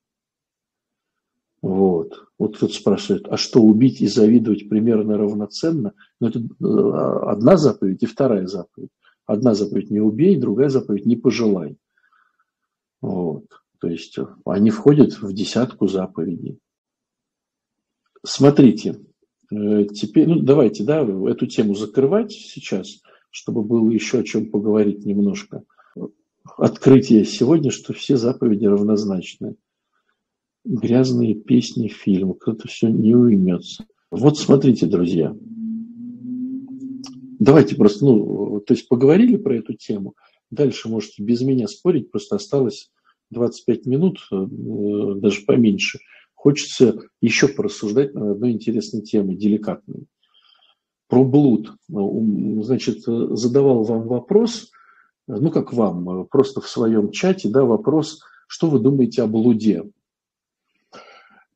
Вот. 1.62 2.28
Вот 2.38 2.58
кто-то 2.58 2.74
спрашивает, 2.74 3.28
а 3.30 3.38
что, 3.38 3.62
убить 3.62 4.02
и 4.02 4.08
завидовать 4.08 4.70
примерно 4.70 5.18
равноценно? 5.18 5.94
Ну, 6.20 6.28
это 6.30 6.40
э, 6.40 7.30
одна 7.30 7.58
заповедь 7.58 8.02
и 8.02 8.06
вторая 8.06 8.48
заповедь. 8.48 8.92
Одна 9.26 9.54
заповедь– 9.54 9.90
не 9.92 10.00
убей, 10.00 10.38
другая 10.38 10.70
заповедь– 10.70 11.06
не 11.06 11.18
пожелай. 11.18 11.78
Вот. 13.02 13.46
То 13.80 13.88
есть 13.88 14.18
они 14.46 14.70
входят 14.72 15.22
в 15.22 15.34
десятку 15.34 15.88
заповедей. 15.88 16.60
Смотрите, 18.24 19.00
э, 19.52 19.86
теперь, 19.86 20.28
ну 20.28 20.40
давайте, 20.40 20.84
да, 20.84 21.02
эту 21.02 21.48
тему 21.48 21.76
закрывать 21.76 22.34
сейчас, 22.34 23.02
чтобы 23.32 23.64
было 23.64 23.90
еще 23.90 24.20
о 24.20 24.24
чем 24.24 24.52
поговорить 24.52 25.06
немножко. 25.06 25.64
открытие 26.58 27.26
сегодня, 27.26 27.72
что 27.72 27.94
все 27.94 28.18
заповеди 28.18 28.66
равнозначны. 28.66 29.56
Грязные 30.66 31.36
песни, 31.36 31.88
фильм, 31.88 32.34
кто-то 32.34 32.68
все 32.68 32.90
не 32.90 33.16
уймется. 33.16 33.86
Вот 34.12 34.38
смотрите, 34.38 34.88
друзья, 34.88 35.34
давайте 37.40 37.76
просто, 37.76 38.04
ну, 38.04 38.60
то 38.60 38.74
есть 38.74 38.90
поговорили 38.90 39.38
про 39.38 39.56
эту 39.56 39.74
тему, 39.74 40.16
дальше 40.52 40.90
можете 40.90 41.24
без 41.24 41.42
меня 41.42 41.68
спорить, 41.68 42.12
просто 42.12 42.36
осталось 42.36 42.92
25 43.32 43.86
минут, 43.86 44.20
э, 44.32 44.46
даже 45.16 45.42
поменьше. 45.46 46.00
Хочется 46.34 47.00
еще 47.22 47.48
порассуждать 47.48 48.14
на 48.14 48.32
одной 48.32 48.52
интересной 48.52 49.02
теме, 49.02 49.36
деликатной. 49.36 50.06
Про 51.08 51.24
блуд. 51.24 51.74
Значит, 51.90 53.00
задавал 53.04 53.84
вам 53.84 54.08
вопрос, 54.08 54.72
ну 55.28 55.52
как 55.52 55.74
вам, 55.74 56.28
просто 56.28 56.62
в 56.62 56.70
своем 56.70 57.12
чате, 57.12 57.50
да, 57.50 57.66
вопрос, 57.66 58.22
что 58.48 58.70
вы 58.70 58.80
думаете 58.80 59.24
о 59.24 59.28
блуде? 59.28 59.84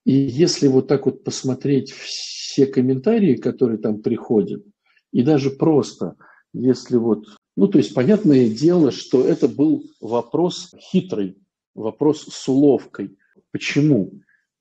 И 0.05 0.13
если 0.13 0.67
вот 0.67 0.87
так 0.87 1.05
вот 1.05 1.23
посмотреть 1.23 1.91
все 1.91 2.65
комментарии, 2.65 3.35
которые 3.35 3.77
там 3.77 4.01
приходят, 4.01 4.63
и 5.11 5.23
даже 5.23 5.49
просто, 5.49 6.15
если 6.53 6.97
вот, 6.97 7.25
ну 7.55 7.67
то 7.67 7.77
есть 7.77 7.93
понятное 7.93 8.49
дело, 8.49 8.91
что 8.91 9.25
это 9.25 9.47
был 9.47 9.85
вопрос 10.01 10.71
хитрый, 10.77 11.37
вопрос 11.75 12.23
с 12.27 12.47
уловкой. 12.47 13.17
Почему? 13.51 14.13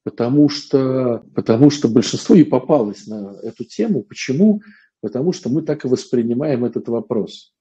Потому 0.05 0.48
что, 0.48 1.25
потому 1.35 1.70
что 1.70 1.88
большинство 1.88 2.35
и 2.35 2.44
попалось 2.44 3.07
на 3.07 3.37
эту 3.42 3.64
тему. 3.64 4.03
Почему? 4.03 4.62
Потому 5.01 5.33
что 5.33 5.48
мы 5.48 5.62
так 5.62 5.85
и 5.85 5.88
воспринимаем 5.88 6.64
этот 6.64 6.88
вопрос. 6.88 7.55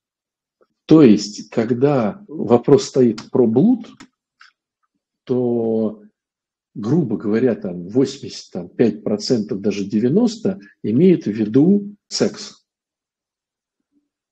То 0.85 1.03
есть, 1.03 1.49
когда 1.49 2.23
вопрос 2.27 2.85
стоит 2.85 3.29
про 3.31 3.47
блуд, 3.47 3.87
то, 5.23 6.01
грубо 6.73 7.17
говоря, 7.17 7.55
там 7.55 7.87
85%, 7.87 9.55
даже 9.55 9.87
90% 9.87 10.59
имеют 10.83 11.25
в 11.25 11.31
виду 11.31 11.95
секс. 12.07 12.65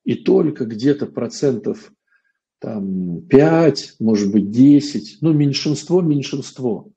И 0.03 0.15
только 0.15 0.65
где-то 0.65 1.05
процентов 1.05 1.91
там 2.59 3.21
5, 3.21 3.95
может 3.99 4.31
быть 4.31 4.51
10, 4.51 5.19
ну 5.21 5.33
меньшинство, 5.33 6.01
меньшинство 6.01 6.91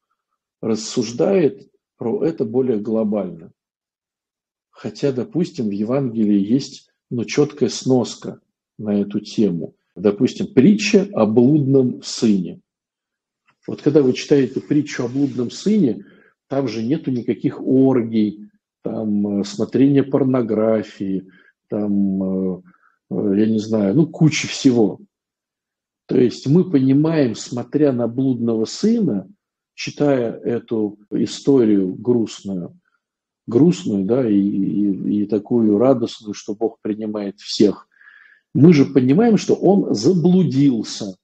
рассуждает 0.60 1.70
про 1.96 2.24
это 2.24 2.44
более 2.44 2.78
глобально. 2.78 3.52
Хотя, 4.70 5.12
допустим, 5.12 5.68
в 5.68 5.72
Евангелии 5.72 6.40
есть 6.40 6.90
ну, 7.10 7.24
четкая 7.24 7.68
сноска 7.68 8.40
на 8.78 9.00
эту 9.00 9.20
тему. 9.20 9.74
Допустим, 9.94 10.52
притча 10.52 11.08
о 11.12 11.26
блудном 11.26 12.02
сыне. 12.02 12.60
Вот 13.66 13.82
когда 13.82 14.02
вы 14.02 14.14
читаете 14.14 14.60
притчу 14.60 15.04
о 15.04 15.08
блудном 15.08 15.50
сыне, 15.50 16.04
там 16.48 16.66
же 16.68 16.82
нету 16.82 17.10
никаких 17.10 17.60
оргий, 17.60 18.50
там 18.82 19.40
э, 19.40 19.44
смотрения 19.44 20.02
порнографии, 20.02 21.28
там, 21.68 22.22
э, 22.22 22.62
э, 23.10 23.38
я 23.38 23.46
не 23.46 23.58
знаю, 23.58 23.94
ну, 23.94 24.06
куча 24.06 24.48
всего. 24.48 24.98
То 26.06 26.18
есть 26.18 26.46
мы 26.46 26.68
понимаем, 26.68 27.34
смотря 27.34 27.92
на 27.92 28.08
блудного 28.08 28.64
сына, 28.64 29.28
читая 29.74 30.32
эту 30.32 30.98
историю 31.10 31.94
грустную, 31.94 32.78
грустную, 33.46 34.04
да, 34.04 34.28
и, 34.28 34.36
и, 34.36 35.22
и 35.22 35.26
такую 35.26 35.78
радостную, 35.78 36.34
что 36.34 36.54
Бог 36.54 36.78
принимает 36.82 37.40
всех, 37.40 37.88
мы 38.54 38.74
же 38.74 38.84
понимаем, 38.84 39.38
что 39.38 39.54
он 39.54 39.94
заблудился, 39.94 41.16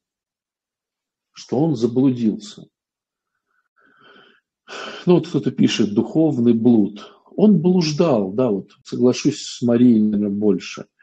что 1.32 1.58
он 1.58 1.76
заблудился. 1.76 2.66
Ну 5.06 5.14
вот 5.14 5.28
кто-то 5.28 5.50
пишет 5.50 5.94
духовный 5.94 6.54
блуд. 6.54 7.14
Он 7.36 7.60
блуждал, 7.60 8.32
да, 8.32 8.50
вот 8.50 8.72
соглашусь 8.84 9.42
с 9.42 9.62
Марией, 9.62 10.00
наверное, 10.00 10.30
больше– 10.30 10.86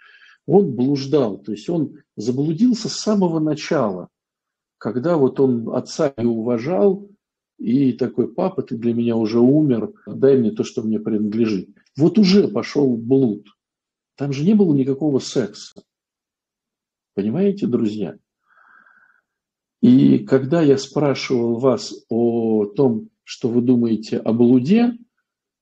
он 0.47 0.75
блуждал, 0.75 1.37
то 1.37 1.51
есть 1.51 1.69
он 1.69 1.99
заблудился 2.15 2.89
с 2.89 2.93
самого 2.93 3.39
начала, 3.39 4.09
когда 4.77 5.17
вот 5.17 5.39
он 5.39 5.75
отца 5.75 6.13
не 6.17 6.25
уважал, 6.25 7.09
и 7.57 7.93
такой, 7.93 8.33
папа, 8.33 8.63
ты 8.63 8.75
для 8.75 8.93
меня 8.93 9.15
уже 9.15 9.39
умер, 9.39 9.93
дай 10.05 10.37
мне 10.37 10.51
то, 10.51 10.63
что 10.63 10.83
мне 10.83 10.99
принадлежит. 10.99 11.69
Вот 11.97 12.19
уже 12.19 12.49
пошел 12.49 12.97
блуд. 12.97 13.47
Там 14.15 14.33
же 14.33 14.43
не 14.43 14.53
было 14.53 14.73
никакого 14.73 15.19
секса. 15.19 15.81
Понимаете, 17.13 17.67
друзья? 17.67 18.17
И 19.81 20.19
когда 20.19 20.61
я 20.61 20.77
спрашивал 20.77 21.59
вас 21.59 21.93
о 22.09 22.65
том, 22.65 23.09
что 23.23 23.47
вы 23.49 23.61
думаете 23.61 24.17
о 24.17 24.33
блуде, 24.33 24.97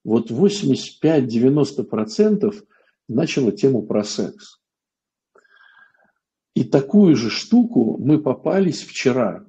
вот 0.03 0.31
85-90% 0.31 2.55
начало 3.07 3.51
тему 3.51 3.83
про 3.83 4.03
секс. 4.03 4.62
И 6.55 6.63
такую 6.63 7.15
же 7.15 7.29
штуку 7.29 7.97
мы 7.97 8.21
попались 8.21 8.83
вчера, 8.83 9.45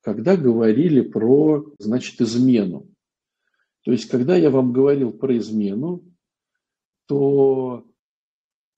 когда 0.00 0.36
говорили 0.36 1.02
про, 1.02 1.72
значит, 1.78 2.20
измену. 2.20 2.88
То 3.82 3.92
есть, 3.92 4.06
когда 4.06 4.36
я 4.36 4.50
вам 4.50 4.72
говорил 4.72 5.12
про 5.12 5.36
измену, 5.36 6.04
то 7.06 7.86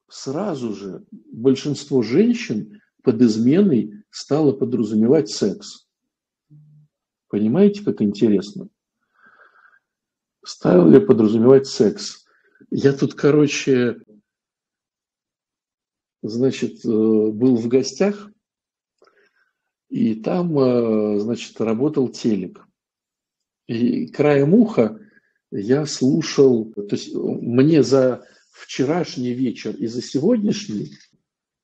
сразу 0.08 0.74
же 0.74 1.04
большинство 1.10 2.02
женщин 2.02 2.80
под 3.02 3.20
изменой 3.22 4.04
стало 4.10 4.52
подразумевать 4.52 5.28
секс. 5.28 5.86
Понимаете, 7.28 7.84
как 7.84 8.02
интересно? 8.02 8.68
Стали 10.44 10.98
подразумевать 10.98 11.66
секс. 11.66 12.26
Я 12.70 12.92
тут, 12.92 13.14
короче, 13.14 13.96
значит, 16.22 16.84
э, 16.84 16.88
был 16.88 17.56
в 17.56 17.68
гостях, 17.68 18.30
и 19.88 20.14
там, 20.14 20.58
э, 20.58 21.18
значит, 21.18 21.60
работал 21.60 22.08
телек. 22.08 22.66
И 23.66 24.06
краем 24.06 24.54
уха 24.54 24.98
я 25.50 25.84
слушал, 25.86 26.72
то 26.74 26.96
есть 26.96 27.14
мне 27.14 27.82
за 27.82 28.24
вчерашний 28.52 29.32
вечер 29.32 29.74
и 29.74 29.86
за 29.86 30.02
сегодняшний 30.02 30.92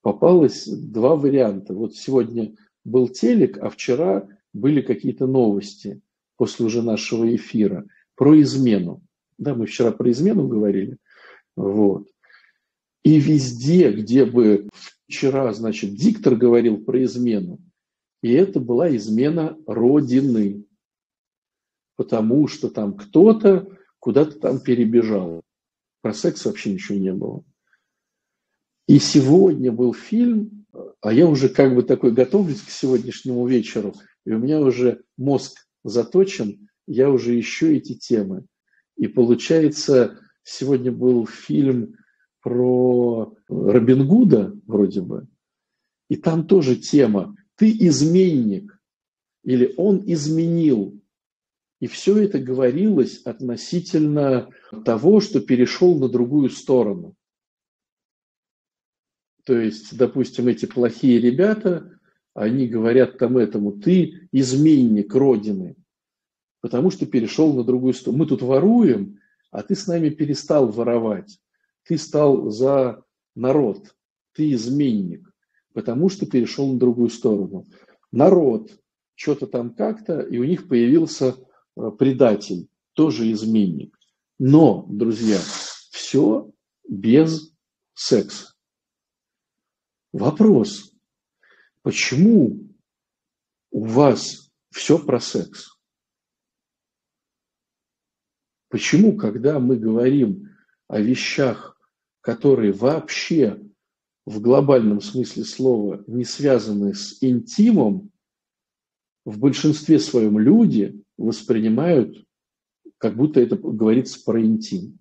попалось 0.01 0.67
два 0.67 1.15
варианта. 1.15 1.73
Вот 1.73 1.95
сегодня 1.95 2.55
был 2.83 3.09
телек, 3.09 3.57
а 3.57 3.69
вчера 3.69 4.27
были 4.53 4.81
какие-то 4.81 5.27
новости 5.27 6.01
после 6.37 6.65
уже 6.65 6.81
нашего 6.81 7.35
эфира 7.35 7.85
про 8.15 8.39
измену. 8.41 9.01
Да, 9.37 9.55
мы 9.55 9.65
вчера 9.65 9.91
про 9.91 10.11
измену 10.11 10.47
говорили. 10.47 10.97
Вот. 11.55 12.07
И 13.03 13.19
везде, 13.19 13.91
где 13.91 14.25
бы 14.25 14.69
вчера, 15.07 15.51
значит, 15.53 15.95
диктор 15.95 16.35
говорил 16.35 16.83
про 16.83 17.03
измену, 17.03 17.59
и 18.21 18.31
это 18.33 18.59
была 18.59 18.93
измена 18.95 19.57
Родины, 19.65 20.65
потому 21.95 22.47
что 22.47 22.69
там 22.69 22.95
кто-то 22.95 23.69
куда-то 23.99 24.39
там 24.39 24.59
перебежал. 24.59 25.41
Про 26.01 26.13
секс 26.13 26.45
вообще 26.45 26.73
ничего 26.73 26.97
не 26.97 27.13
было. 27.13 27.43
И 28.87 28.99
сегодня 28.99 29.71
был 29.71 29.93
фильм, 29.93 30.65
а 31.01 31.13
я 31.13 31.27
уже 31.27 31.49
как 31.49 31.75
бы 31.75 31.83
такой 31.83 32.11
готовлюсь 32.11 32.61
к 32.61 32.69
сегодняшнему 32.69 33.45
вечеру, 33.47 33.93
и 34.25 34.31
у 34.31 34.39
меня 34.39 34.59
уже 34.59 35.03
мозг 35.17 35.67
заточен, 35.83 36.69
я 36.87 37.09
уже 37.09 37.39
ищу 37.39 37.67
эти 37.67 37.93
темы. 37.93 38.45
И 38.97 39.07
получается, 39.07 40.19
сегодня 40.43 40.91
был 40.91 41.25
фильм 41.25 41.95
про 42.41 43.33
Робин 43.47 44.07
Гуда 44.07 44.55
вроде 44.65 45.01
бы, 45.01 45.27
и 46.09 46.15
там 46.15 46.47
тоже 46.47 46.75
тема 46.75 47.35
«ты 47.55 47.71
изменник» 47.87 48.79
или 49.43 49.73
«он 49.77 50.03
изменил». 50.05 50.99
И 51.79 51.87
все 51.87 52.17
это 52.17 52.39
говорилось 52.39 53.21
относительно 53.21 54.49
того, 54.83 55.21
что 55.21 55.39
перешел 55.39 55.97
на 55.97 56.09
другую 56.09 56.49
сторону. 56.49 57.15
То 59.45 59.57
есть, 59.57 59.95
допустим, 59.95 60.47
эти 60.49 60.65
плохие 60.65 61.19
ребята, 61.21 61.97
они 62.33 62.67
говорят 62.67 63.17
там 63.17 63.37
этому, 63.37 63.71
ты 63.71 64.27
изменник 64.33 65.15
Родины, 65.15 65.77
потому 66.61 66.91
что 66.91 67.05
перешел 67.05 67.53
на 67.53 67.63
другую 67.63 67.93
сторону. 67.93 68.23
Мы 68.23 68.25
тут 68.27 68.41
воруем, 68.41 69.19
а 69.49 69.63
ты 69.63 69.73
с 69.75 69.87
нами 69.87 70.09
перестал 70.09 70.67
воровать 70.69 71.39
ты 71.83 71.97
стал 71.97 72.49
за 72.49 73.03
народ, 73.35 73.95
ты 74.33 74.51
изменник, 74.53 75.31
потому 75.73 76.09
что 76.09 76.25
перешел 76.25 76.71
на 76.71 76.79
другую 76.79 77.09
сторону. 77.09 77.65
Народ, 78.11 78.71
что-то 79.15 79.47
там 79.47 79.73
как-то, 79.73 80.19
и 80.21 80.37
у 80.37 80.43
них 80.43 80.67
появился 80.67 81.35
э, 81.75 81.91
предатель, 81.97 82.67
тоже 82.93 83.31
изменник. 83.31 83.97
Но, 84.37 84.85
друзья, 84.89 85.39
все 85.91 86.51
без 86.87 87.53
секса. 87.93 88.53
Вопрос, 90.11 90.93
почему 91.81 92.69
у 93.71 93.85
вас 93.85 94.51
все 94.71 94.97
про 94.97 95.19
секс. 95.19 95.67
Почему, 98.69 99.17
когда 99.17 99.59
мы 99.59 99.77
говорим 99.77 100.48
о 100.89 100.99
вещах, 100.99 101.77
которые 102.19 102.73
вообще 102.73 103.61
в 104.25 104.41
глобальном 104.41 104.99
смысле 104.99 105.45
слова 105.45 106.03
не 106.07 106.25
связаны 106.25 106.93
с 106.93 107.17
интимом, 107.21 108.11
в 109.23 109.39
большинстве 109.39 109.99
своем 109.99 110.39
люди 110.39 111.01
воспринимают, 111.17 112.25
как 112.97 113.15
будто 113.15 113.39
это 113.39 113.55
говорится 113.55 114.19
про 114.25 114.41
интим. 114.41 114.99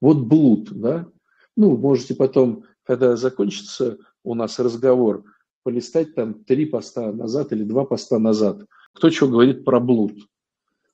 Вот 0.00 0.18
блуд, 0.18 0.70
да? 0.70 1.08
Ну, 1.56 1.76
можете 1.76 2.14
потом, 2.14 2.64
когда 2.84 3.16
закончится 3.16 3.98
у 4.22 4.34
нас 4.34 4.58
разговор, 4.58 5.24
полистать 5.62 6.14
там 6.14 6.44
три 6.44 6.66
поста 6.66 7.12
назад 7.12 7.52
или 7.52 7.64
два 7.64 7.84
поста 7.84 8.18
назад. 8.18 8.64
Кто 8.92 9.08
чего 9.10 9.30
говорит 9.30 9.64
про 9.64 9.80
блуд. 9.80 10.18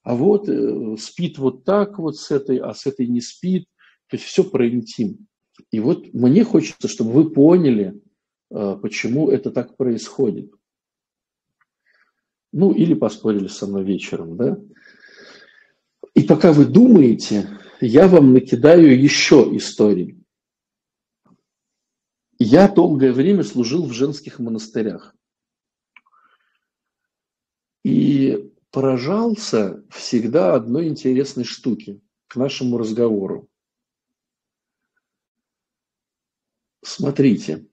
А 0.03 0.15
вот 0.15 0.47
э, 0.47 0.95
спит 0.97 1.37
вот 1.37 1.65
так 1.65 1.99
вот 1.99 2.17
с 2.17 2.31
этой, 2.31 2.57
а 2.57 2.73
с 2.73 2.85
этой 2.85 3.07
не 3.07 3.19
спит. 3.19 3.67
То 4.09 4.15
есть 4.15 4.25
все 4.25 4.43
про 4.43 4.67
интим. 4.67 5.27
И 5.71 5.79
вот 5.79 6.13
мне 6.13 6.43
хочется, 6.43 6.87
чтобы 6.87 7.11
вы 7.11 7.29
поняли, 7.31 8.01
э, 8.51 8.77
почему 8.81 9.29
это 9.29 9.51
так 9.51 9.75
происходит. 9.75 10.51
Ну, 12.53 12.71
или 12.71 12.93
поспорили 12.93 13.47
со 13.47 13.67
мной 13.67 13.83
вечером, 13.83 14.37
да? 14.37 14.57
И 16.13 16.23
пока 16.23 16.53
вы 16.53 16.65
думаете, 16.65 17.59
я 17.81 18.07
вам 18.07 18.33
накидаю 18.33 18.99
еще 18.99 19.49
историй. 19.53 20.23
Я 22.39 22.67
долгое 22.67 23.11
время 23.11 23.43
служил 23.43 23.85
в 23.85 23.93
женских 23.93 24.39
монастырях. 24.39 25.15
И 27.83 28.51
поражался 28.71 29.83
всегда 29.89 30.53
одной 30.55 30.87
интересной 30.87 31.43
штуке 31.43 31.99
к 32.27 32.35
нашему 32.35 32.77
разговору. 32.77 33.49
Смотрите, 36.83 37.65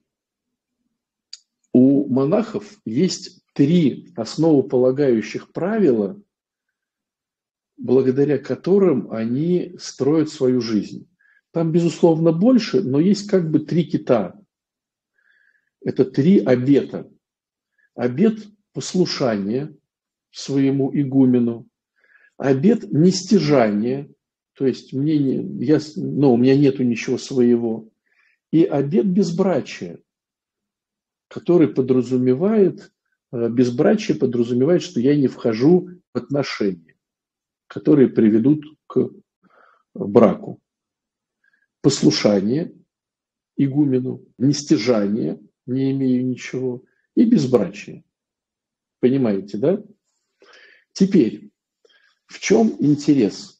у 1.71 2.07
монахов 2.07 2.79
есть 2.85 3.43
три 3.53 4.13
основополагающих 4.15 5.51
правила, 5.51 6.21
благодаря 7.77 8.37
которым 8.37 9.11
они 9.11 9.75
строят 9.77 10.29
свою 10.29 10.61
жизнь. 10.61 11.09
Там, 11.51 11.71
безусловно, 11.71 12.31
больше, 12.31 12.81
но 12.81 12.99
есть 12.99 13.29
как 13.29 13.49
бы 13.49 13.59
три 13.59 13.85
кита. 13.85 14.39
Это 15.81 16.03
три 16.03 16.39
обета. 16.39 17.09
Обет 17.93 18.45
послушания 18.73 19.73
своему 20.31 20.91
игумену, 20.93 21.67
обет 22.37 22.91
нестяжания, 22.91 24.09
то 24.53 24.67
есть 24.67 24.91
мне 24.93 25.17
не, 25.17 25.65
я, 25.65 25.79
ну, 25.95 26.33
у 26.33 26.37
меня 26.37 26.57
нету 26.57 26.83
ничего 26.83 27.17
своего, 27.17 27.89
и 28.51 28.63
обет 28.63 29.07
безбрачия, 29.07 29.99
который 31.27 31.67
подразумевает, 31.67 32.91
э, 33.31 33.49
безбрачие 33.49 34.17
подразумевает, 34.17 34.81
что 34.81 34.99
я 34.99 35.15
не 35.15 35.27
вхожу 35.27 35.89
в 36.13 36.17
отношения, 36.17 36.95
которые 37.67 38.09
приведут 38.09 38.65
к 38.87 39.09
браку. 39.93 40.59
Послушание 41.81 42.73
игумену, 43.57 44.25
нестяжание– 44.37 45.39
не 45.65 45.91
имею 45.91 46.25
ничего, 46.25 46.83
и 47.15 47.25
безбрачие. 47.25 48.03
Понимаете, 48.99 49.57
да? 49.57 49.83
Теперь, 50.93 51.51
в 52.25 52.39
чем 52.39 52.75
интерес? 52.79 53.54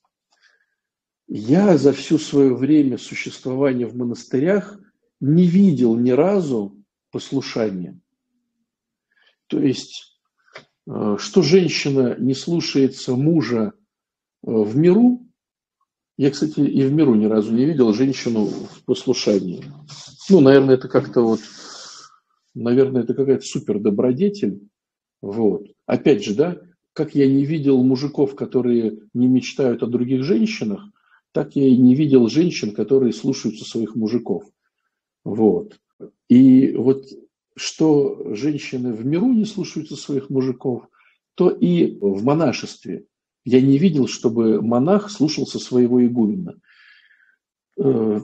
Я 1.28 1.78
за 1.78 1.91
всю 1.93 2.17
свое 2.17 2.55
время 2.55 2.97
существования 2.97 3.88
в 3.88 3.95
монастырях 3.95 4.80
не 5.19 5.47
видел 5.47 5.95
ни 5.95 6.11
разу 6.11 6.76
послушания. 7.11 7.99
То 9.47 9.59
есть, 9.59 10.19
э, 10.88 11.17
что 11.19 11.41
женщина 11.41 12.15
не 12.19 12.34
слушается 12.34 13.15
мужа 13.15 13.73
э, 13.73 14.51
в 14.51 14.76
миру, 14.78 15.21
я, 16.17 16.32
кстати, 16.32 16.61
и 16.61 16.84
в 16.84 16.93
миру 16.93 17.15
ни 17.15 17.26
разу 17.26 17.53
не 17.53 17.65
видел 17.65 17.93
женщину 17.93 18.45
в 18.45 18.84
послушании. 18.86 19.65
Ну, 20.30 20.39
наверное, 20.39 20.76
это 20.76 20.88
как-то 20.88 21.21
вот 21.21 21.41
наверное, 22.55 23.03
это 23.03 23.13
какая-то 23.13 23.45
супер 23.45 23.80
добродетель. 23.80 24.61
Вот. 25.21 25.67
Опять 25.86 26.23
же, 26.23 26.34
да, 26.34 26.61
как 26.93 27.13
я 27.13 27.28
не 27.28 27.45
видел 27.45 27.84
мужиков, 27.84 28.36
которые 28.36 28.99
не 29.13 29.28
мечтают 29.28 29.84
о 29.84 29.88
других 29.88 30.23
женщинах, 30.23 30.89
так 31.36 31.53
я 31.57 31.67
и 31.67 31.75
не 31.75 31.95
видел 31.95 32.29
женщин, 32.29 32.73
которые 32.73 33.11
слушаются 33.11 33.65
своих 33.65 33.93
мужиков. 33.93 34.45
Вот. 35.25 35.77
И 36.29 36.71
вот 36.71 37.07
что 37.57 38.33
женщины 38.33 38.93
в 38.93 39.05
миру 39.05 39.33
не 39.33 39.43
слушаются 39.43 39.97
своих 39.97 40.29
мужиков, 40.29 40.88
то 41.36 41.49
и 41.49 41.97
в 41.99 42.23
монашестве. 42.23 43.07
Я 43.43 43.59
не 43.59 43.77
видел, 43.77 44.07
чтобы 44.07 44.61
монах 44.61 45.11
слушался 45.11 45.59
своего 45.59 46.05
игумена. 46.05 46.55
Э, 47.77 48.21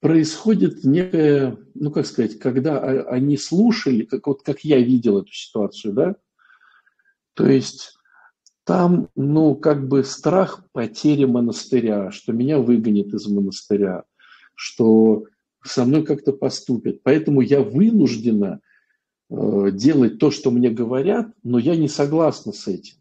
происходит 0.00 0.82
некое, 0.82 1.58
ну 1.74 1.90
как 1.90 2.06
сказать, 2.06 2.38
когда 2.38 2.80
они 2.80 3.36
слушали, 3.36 4.04
как, 4.04 4.26
вот 4.26 4.40
как 4.40 4.60
я 4.60 4.80
видел 4.80 5.18
эту 5.18 5.32
ситуацию, 5.32 5.92
да, 5.92 6.16
то 7.34 7.46
есть 7.46 7.95
там, 8.66 9.10
ну, 9.14 9.54
как 9.54 9.86
бы 9.86 10.02
страх 10.02 10.64
потери 10.72 11.24
монастыря, 11.24 12.10
что 12.10 12.32
меня 12.32 12.58
выгонят 12.58 13.14
из 13.14 13.28
монастыря, 13.28 14.02
что 14.56 15.26
со 15.62 15.84
мной 15.84 16.04
как-то 16.04 16.32
поступят. 16.32 17.00
Поэтому 17.04 17.42
я 17.42 17.62
вынуждена 17.62 18.60
э, 19.30 19.70
делать 19.70 20.18
то, 20.18 20.32
что 20.32 20.50
мне 20.50 20.68
говорят, 20.68 21.32
но 21.44 21.60
я 21.60 21.76
не 21.76 21.86
согласна 21.86 22.52
с 22.52 22.66
этим. 22.66 22.96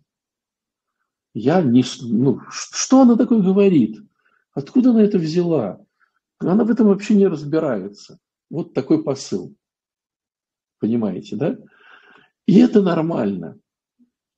Я 1.34 1.64
не... 1.64 1.84
Ну, 2.04 2.42
что 2.52 3.02
она 3.02 3.16
такое 3.16 3.42
говорит? 3.42 3.98
Откуда 4.54 4.92
она 4.92 5.02
это 5.02 5.18
взяла? 5.18 5.84
Она 6.38 6.64
в 6.64 6.70
этом 6.70 6.90
вообще 6.90 7.16
не 7.16 7.26
разбирается. 7.26 8.20
Вот 8.52 8.76
такой 8.76 9.04
посыл. 9.04 9.56
Понимаете, 10.80 11.36
да? 11.38 11.58
И 12.46 12.60
это 12.60 12.84
нормально. 12.84 13.58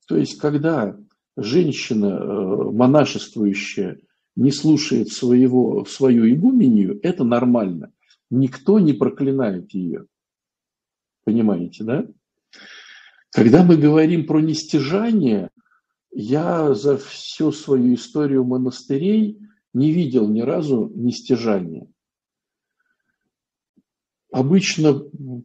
То 0.06 0.16
есть, 0.16 0.38
когда 0.38 0.96
женщина 1.38 2.06
э, 2.06 2.70
монашествующая 2.72 4.00
не 4.36 4.50
слушает 4.50 5.08
своего, 5.08 5.84
свою 5.84 6.28
игумению, 6.28 6.98
это 7.02 7.24
нормально. 7.24 7.92
Никто 8.30 8.78
не 8.78 8.92
проклинает 8.92 9.72
ее. 9.72 10.06
Понимаете, 11.24 11.84
да? 11.84 12.06
Когда 13.30 13.64
мы 13.64 13.76
говорим 13.76 14.26
про 14.26 14.40
нестяжание, 14.40 15.50
я 16.12 16.74
за 16.74 16.96
всю 16.96 17.52
свою 17.52 17.94
историю 17.94 18.44
монастырей 18.44 19.38
не 19.74 19.92
видел 19.92 20.28
ни 20.28 20.40
разу 20.40 20.90
нестяжания. 20.94 21.86
Обычно, 24.30 25.02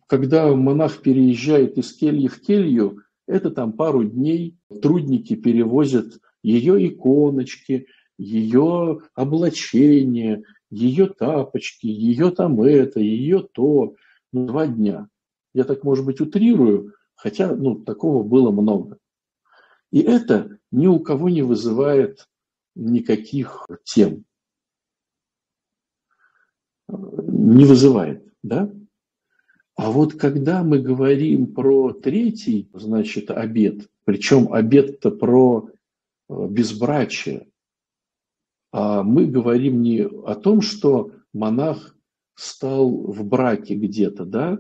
когда 0.08 0.54
монах 0.54 1.02
переезжает 1.02 1.78
из 1.78 1.96
кельи 1.96 2.28
в 2.28 2.42
келью, 2.42 3.02
это 3.28 3.52
там 3.52 3.74
пару 3.74 4.04
дней 4.04 4.58
трудники 4.82 5.36
перевозят 5.36 6.20
ее 6.42 6.88
иконочки, 6.88 7.88
ее 8.18 9.02
облачение, 9.16 10.44
ее 10.70 11.08
тапочки, 11.08 11.88
ее 11.88 12.32
там 12.32 12.62
это, 12.62 13.00
ее 13.00 13.42
то. 13.42 13.96
Ну, 14.32 14.48
два 14.48 14.68
дня. 14.68 15.08
Я 15.54 15.64
так, 15.64 15.84
может 15.84 16.06
быть, 16.06 16.20
утрирую, 16.20 16.94
хотя 17.16 17.56
ну, 17.56 17.76
такого 17.76 18.24
было 18.24 18.52
много. 18.52 18.98
И 19.92 20.02
это 20.02 20.58
ни 20.72 20.88
у 20.88 21.00
кого 21.00 21.30
не 21.30 21.44
вызывает 21.44 22.28
никаких 22.76 23.68
тем. 23.84 24.26
Не 26.88 27.66
вызывает, 27.66 28.28
да? 28.42 28.74
А 29.76 29.92
вот 29.92 30.14
когда 30.14 30.64
мы 30.64 30.80
говорим 30.80 31.54
про 31.54 31.94
третий, 31.94 32.70
значит, 32.74 33.32
обед, 33.32 33.90
причем 34.04 34.54
обед-то 34.54 35.12
про 35.12 35.70
э, 36.30 36.48
безбрачие, 36.48 37.48
а 38.72 39.04
мы 39.04 39.26
говорим 39.26 39.82
не 39.82 40.02
о 40.02 40.36
том, 40.36 40.62
что 40.62 41.12
монах 41.34 41.96
стал 42.36 42.90
в 42.90 43.24
браке 43.26 43.76
где-то, 43.76 44.26
да, 44.26 44.60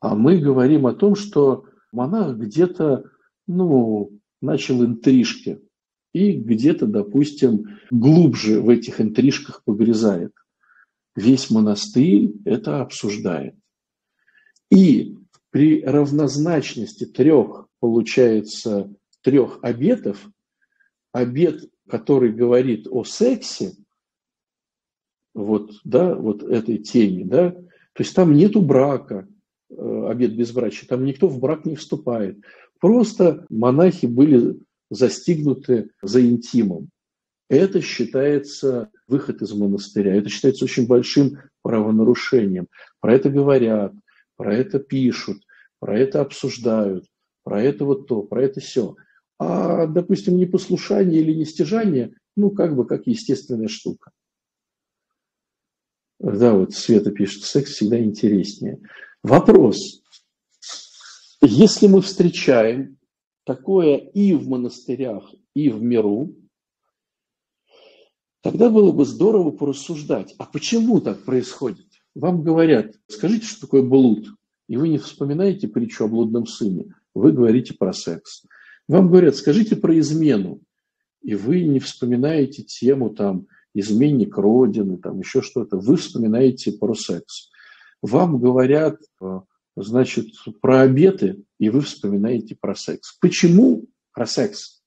а 0.00 0.14
мы 0.14 0.38
говорим 0.38 0.86
о 0.86 0.94
том, 0.94 1.14
что 1.14 1.64
монах 1.92 2.36
где-то, 2.36 3.04
ну, 3.46 4.10
начал 4.40 4.84
интрижки, 4.84 5.60
и 6.12 6.32
где-то, 6.32 6.86
допустим, 6.86 7.78
глубже 7.90 8.60
в 8.60 8.70
этих 8.70 9.00
интрижках 9.00 9.62
погрязает. 9.64 10.32
Весь 11.14 11.50
монастырь 11.50 12.32
это 12.44 12.80
обсуждает. 12.80 13.54
И 14.70 15.16
при 15.50 15.82
равнозначности 15.82 17.06
трех 17.06 17.66
получается, 17.80 18.92
трех 19.22 19.58
обетов. 19.62 20.28
Обет, 21.12 21.70
который 21.88 22.32
говорит 22.32 22.86
о 22.90 23.04
сексе, 23.04 23.72
вот, 25.34 25.72
да, 25.84 26.14
вот 26.14 26.42
этой 26.42 26.78
теме, 26.78 27.24
да, 27.24 27.50
то 27.52 28.02
есть 28.02 28.14
там 28.14 28.34
нету 28.34 28.60
брака, 28.60 29.26
э, 29.70 30.06
обет 30.08 30.36
безбрачия, 30.36 30.86
там 30.86 31.04
никто 31.04 31.28
в 31.28 31.38
брак 31.38 31.64
не 31.64 31.76
вступает. 31.76 32.38
Просто 32.80 33.46
монахи 33.48 34.06
были 34.06 34.58
застигнуты 34.90 35.90
за 36.02 36.26
интимом. 36.26 36.90
Это 37.48 37.80
считается 37.80 38.90
выход 39.08 39.40
из 39.40 39.52
монастыря, 39.52 40.16
это 40.16 40.28
считается 40.28 40.64
очень 40.64 40.86
большим 40.86 41.38
правонарушением. 41.62 42.66
Про 43.00 43.14
это 43.14 43.30
говорят, 43.30 43.94
про 44.36 44.54
это 44.54 44.78
пишут, 44.78 45.38
про 45.78 45.98
это 45.98 46.20
обсуждают, 46.20 47.06
про 47.42 47.62
это 47.62 47.84
вот 47.84 48.06
то, 48.06 48.22
про 48.22 48.44
это 48.44 48.60
все. 48.60 48.96
А, 49.38 49.86
допустим, 49.86 50.36
непослушание 50.36 51.20
или 51.20 51.34
нестяжание, 51.34 52.14
ну, 52.36 52.50
как 52.50 52.74
бы 52.76 52.86
как 52.86 53.06
естественная 53.06 53.68
штука. 53.68 54.12
Да, 56.18 56.54
вот 56.54 56.72
Света 56.72 57.10
пишет, 57.10 57.44
секс 57.44 57.72
всегда 57.72 57.98
интереснее. 57.98 58.80
Вопрос. 59.22 60.02
Если 61.42 61.86
мы 61.86 62.00
встречаем 62.00 62.98
такое 63.44 63.96
и 63.98 64.32
в 64.32 64.48
монастырях, 64.48 65.34
и 65.54 65.68
в 65.68 65.82
миру, 65.82 66.34
тогда 68.40 68.70
было 68.70 68.92
бы 68.92 69.04
здорово 69.04 69.50
порассуждать, 69.50 70.34
а 70.38 70.46
почему 70.46 71.00
так 71.00 71.24
происходит? 71.24 71.85
Вам 72.16 72.42
говорят, 72.42 72.94
скажите, 73.08 73.46
что 73.46 73.66
такое 73.66 73.82
блуд, 73.82 74.26
и 74.68 74.78
вы 74.78 74.88
не 74.88 74.96
вспоминаете 74.96 75.68
притчу 75.68 76.06
о 76.06 76.08
блудном 76.08 76.46
сыне, 76.46 76.94
вы 77.14 77.30
говорите 77.30 77.74
про 77.74 77.92
секс. 77.92 78.46
Вам 78.88 79.10
говорят, 79.10 79.36
скажите 79.36 79.76
про 79.76 79.98
измену, 79.98 80.62
и 81.20 81.34
вы 81.34 81.64
не 81.64 81.78
вспоминаете 81.78 82.62
тему 82.62 83.10
там 83.10 83.48
изменник 83.74 84.38
Родины, 84.38 84.96
там 84.96 85.18
еще 85.18 85.42
что-то, 85.42 85.76
вы 85.76 85.96
вспоминаете 85.96 86.72
про 86.72 86.94
секс. 86.94 87.50
Вам 88.00 88.38
говорят, 88.38 88.96
э, 89.20 89.40
значит, 89.76 90.28
про 90.62 90.80
обеты, 90.80 91.44
и 91.58 91.68
вы 91.68 91.82
вспоминаете 91.82 92.56
про 92.58 92.74
секс. 92.74 93.18
Почему 93.20 93.88
про 94.12 94.24
секс? 94.24 94.80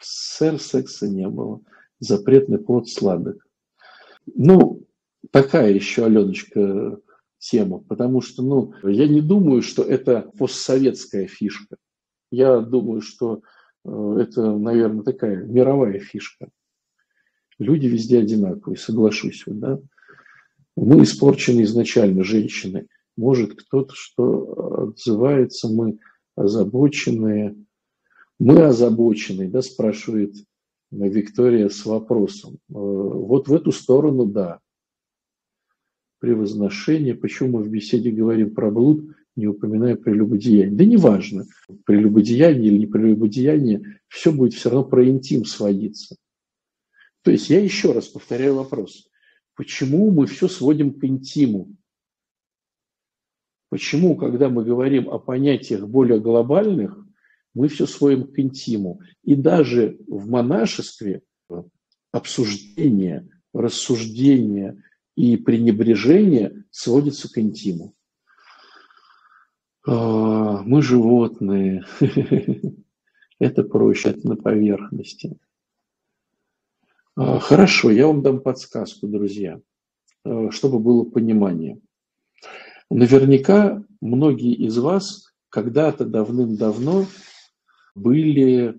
Сэр, 0.00 0.58
секса 0.58 1.06
не 1.06 1.28
было. 1.28 1.60
Запретный 1.98 2.58
плод 2.58 2.88
сладок. 2.88 3.46
Ну, 4.24 4.87
такая 5.30 5.72
еще, 5.72 6.04
Аленочка, 6.04 6.98
тема, 7.38 7.78
потому 7.78 8.20
что, 8.20 8.42
ну, 8.42 8.72
я 8.82 9.06
не 9.06 9.20
думаю, 9.20 9.62
что 9.62 9.82
это 9.82 10.30
постсоветская 10.38 11.26
фишка. 11.26 11.76
Я 12.30 12.60
думаю, 12.60 13.00
что 13.00 13.42
э, 13.84 14.16
это, 14.20 14.56
наверное, 14.56 15.04
такая 15.04 15.44
мировая 15.44 15.98
фишка 16.00 16.48
люди 17.58 17.86
везде 17.86 18.20
одинаковые, 18.20 18.78
соглашусь. 18.78 19.42
Да? 19.46 19.80
Мы 20.76 21.02
испорчены 21.02 21.62
изначально, 21.62 22.24
женщины. 22.24 22.88
Может, 23.16 23.60
кто-то 23.60 23.94
что 23.94 24.88
отзывается, 24.88 25.68
мы 25.68 25.98
озабоченные. 26.36 27.56
Мы 28.38 28.62
озабоченные, 28.62 29.48
да, 29.48 29.62
спрашивает 29.62 30.34
Виктория 30.92 31.68
с 31.68 31.84
вопросом. 31.84 32.54
Э, 32.54 32.74
вот 32.74 33.48
в 33.48 33.54
эту 33.54 33.72
сторону, 33.72 34.26
да. 34.26 34.60
Превозношение. 36.20 37.14
Почему 37.14 37.58
мы 37.58 37.62
в 37.62 37.70
беседе 37.70 38.10
говорим 38.10 38.54
про 38.54 38.70
блуд, 38.70 39.14
не 39.36 39.46
упоминая 39.46 39.96
прелюбодеяние? 39.96 40.76
Да 40.76 40.84
неважно, 40.84 41.46
прелюбодеяние 41.84 42.72
или 42.72 42.78
не 42.78 42.86
прелюбодеяние, 42.86 44.00
все 44.08 44.32
будет 44.32 44.54
все 44.54 44.70
равно 44.70 44.84
про 44.84 45.06
интим 45.08 45.44
сводиться. 45.44 46.16
То 47.22 47.30
есть 47.30 47.50
я 47.50 47.60
еще 47.60 47.92
раз 47.92 48.08
повторяю 48.08 48.56
вопрос. 48.56 49.08
Почему 49.54 50.10
мы 50.10 50.26
все 50.26 50.48
сводим 50.48 50.94
к 50.94 51.04
интиму? 51.04 51.74
Почему, 53.70 54.16
когда 54.16 54.48
мы 54.48 54.64
говорим 54.64 55.08
о 55.10 55.18
понятиях 55.18 55.86
более 55.86 56.20
глобальных, 56.20 56.98
мы 57.54 57.68
все 57.68 57.86
сводим 57.86 58.32
к 58.32 58.38
интиму? 58.38 59.00
И 59.24 59.34
даже 59.34 59.98
в 60.06 60.28
монашестве 60.28 61.22
обсуждение, 62.12 63.28
рассуждение 63.52 64.82
и 65.18 65.36
пренебрежение 65.36 66.62
сводятся 66.70 67.28
к 67.28 67.38
интиму. 67.38 67.92
А, 69.84 70.62
мы 70.62 70.80
животные. 70.80 71.84
Это 73.40 73.64
проще, 73.64 74.10
это 74.10 74.28
на 74.28 74.36
поверхности. 74.36 75.36
А, 77.16 77.40
хорошо, 77.40 77.90
я 77.90 78.06
вам 78.06 78.22
дам 78.22 78.40
подсказку, 78.40 79.08
друзья, 79.08 79.60
а, 80.24 80.52
чтобы 80.52 80.78
было 80.78 81.04
понимание. 81.04 81.80
Наверняка 82.88 83.82
многие 84.00 84.54
из 84.54 84.78
вас 84.78 85.32
когда-то 85.48 86.04
давным-давно 86.04 87.06
были 87.96 88.78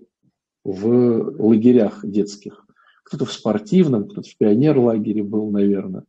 в 0.64 1.38
лагерях 1.38 2.00
детских. 2.02 2.66
Кто-то 3.04 3.26
в 3.26 3.32
спортивном, 3.32 4.08
кто-то 4.08 4.28
в 4.28 4.36
пионер-лагере 4.38 5.22
был, 5.22 5.50
наверное. 5.50 6.04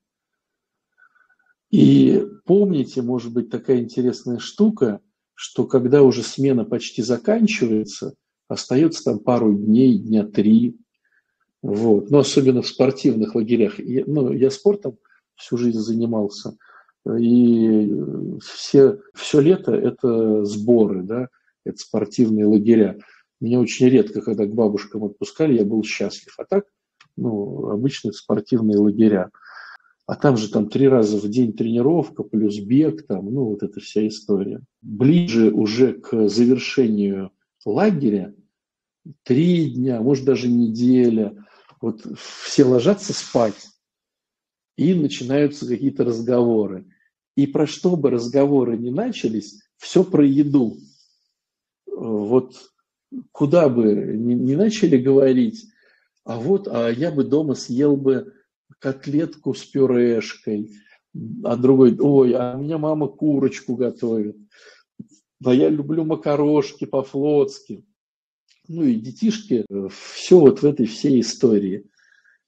И 1.72 2.24
помните, 2.46 3.02
может 3.02 3.34
быть, 3.34 3.50
такая 3.50 3.80
интересная 3.80 4.40
штука, 4.40 5.00
что 5.34 5.66
когда 5.66 6.04
уже 6.04 6.22
смена 6.22 6.66
почти 6.66 7.02
заканчивается, 7.02 8.14
остается 8.48 9.04
там 9.04 9.20
пару 9.20 9.54
дней, 9.54 9.98
дня 9.98 10.26
три, 10.26 10.78
вот. 11.62 12.10
Но 12.10 12.20
особенно 12.20 12.62
в 12.62 12.68
спортивных 12.68 13.36
лагерях. 13.36 13.80
Я, 13.80 14.04
ну, 14.06 14.32
я 14.32 14.50
спортом 14.50 14.98
всю 15.36 15.58
жизнь 15.58 15.80
занимался. 15.80 16.58
И 17.20 17.92
все, 18.44 19.00
все 19.14 19.40
лето 19.40 19.74
это 19.74 20.46
сборы, 20.46 21.04
да, 21.04 21.30
это 21.66 21.78
спортивные 21.78 22.46
лагеря. 22.46 23.00
Меня 23.40 23.60
очень 23.60 23.88
редко, 23.88 24.22
когда 24.22 24.46
к 24.46 24.54
бабушкам 24.54 25.06
отпускали, 25.06 25.58
я 25.58 25.66
был 25.66 25.84
счастлив. 25.84 26.34
А 26.38 26.46
так, 26.46 26.66
ну, 27.18 27.70
обычные 27.70 28.14
спортивные 28.14 28.78
лагеря. 28.78 29.32
А 30.06 30.16
там 30.16 30.36
же 30.36 30.50
там 30.50 30.68
три 30.70 30.88
раза 30.88 31.18
в 31.18 31.30
день 31.30 31.54
тренировка, 31.54 32.24
плюс 32.24 32.58
бег, 32.58 33.06
там, 33.08 33.34
ну, 33.34 33.46
вот 33.46 33.64
эта 33.64 33.80
вся 33.80 34.08
история. 34.08 34.62
Ближе 34.82 35.52
уже 35.52 35.94
к 35.94 36.28
завершению 36.28 37.32
лагеря, 37.66 38.34
три 39.24 39.72
дня, 39.72 40.02
может 40.02 40.26
даже 40.26 40.50
неделя, 40.50 41.36
вот 41.80 42.06
все 42.18 42.64
ложатся 42.64 43.14
спать, 43.14 43.70
и 44.78 44.94
начинаются 44.94 45.68
какие-то 45.68 46.04
разговоры. 46.04 46.88
И 47.36 47.48
про 47.48 47.66
что 47.66 47.96
бы 47.96 48.10
разговоры 48.10 48.78
не 48.78 48.92
начались, 48.92 49.62
все 49.78 50.04
про 50.04 50.26
еду. 50.26 50.78
Вот 51.88 52.56
куда 53.32 53.70
бы 53.70 53.94
ни 53.94 54.56
начали 54.56 54.98
говорить, 54.98 55.68
а 56.24 56.38
вот, 56.38 56.68
а 56.68 56.90
я 56.90 57.12
бы 57.12 57.24
дома 57.24 57.56
съел 57.56 57.96
бы 57.96 58.34
котлетку 58.82 59.54
с 59.54 59.64
пюрешкой, 59.64 60.72
а 61.44 61.56
другой, 61.56 61.98
ой, 62.00 62.34
а 62.34 62.58
у 62.58 62.64
меня 62.64 62.78
мама 62.78 63.08
курочку 63.08 63.76
готовит, 63.76 64.36
а 65.46 65.54
я 65.54 65.70
люблю 65.70 66.04
макарошки 66.04 66.86
по-флотски 66.86 67.84
ну 68.72 68.84
и 68.84 68.96
детишки, 68.96 69.66
э, 69.68 69.88
все 69.90 70.40
вот 70.40 70.62
в 70.62 70.66
этой 70.66 70.86
всей 70.86 71.22
истории 71.22 71.86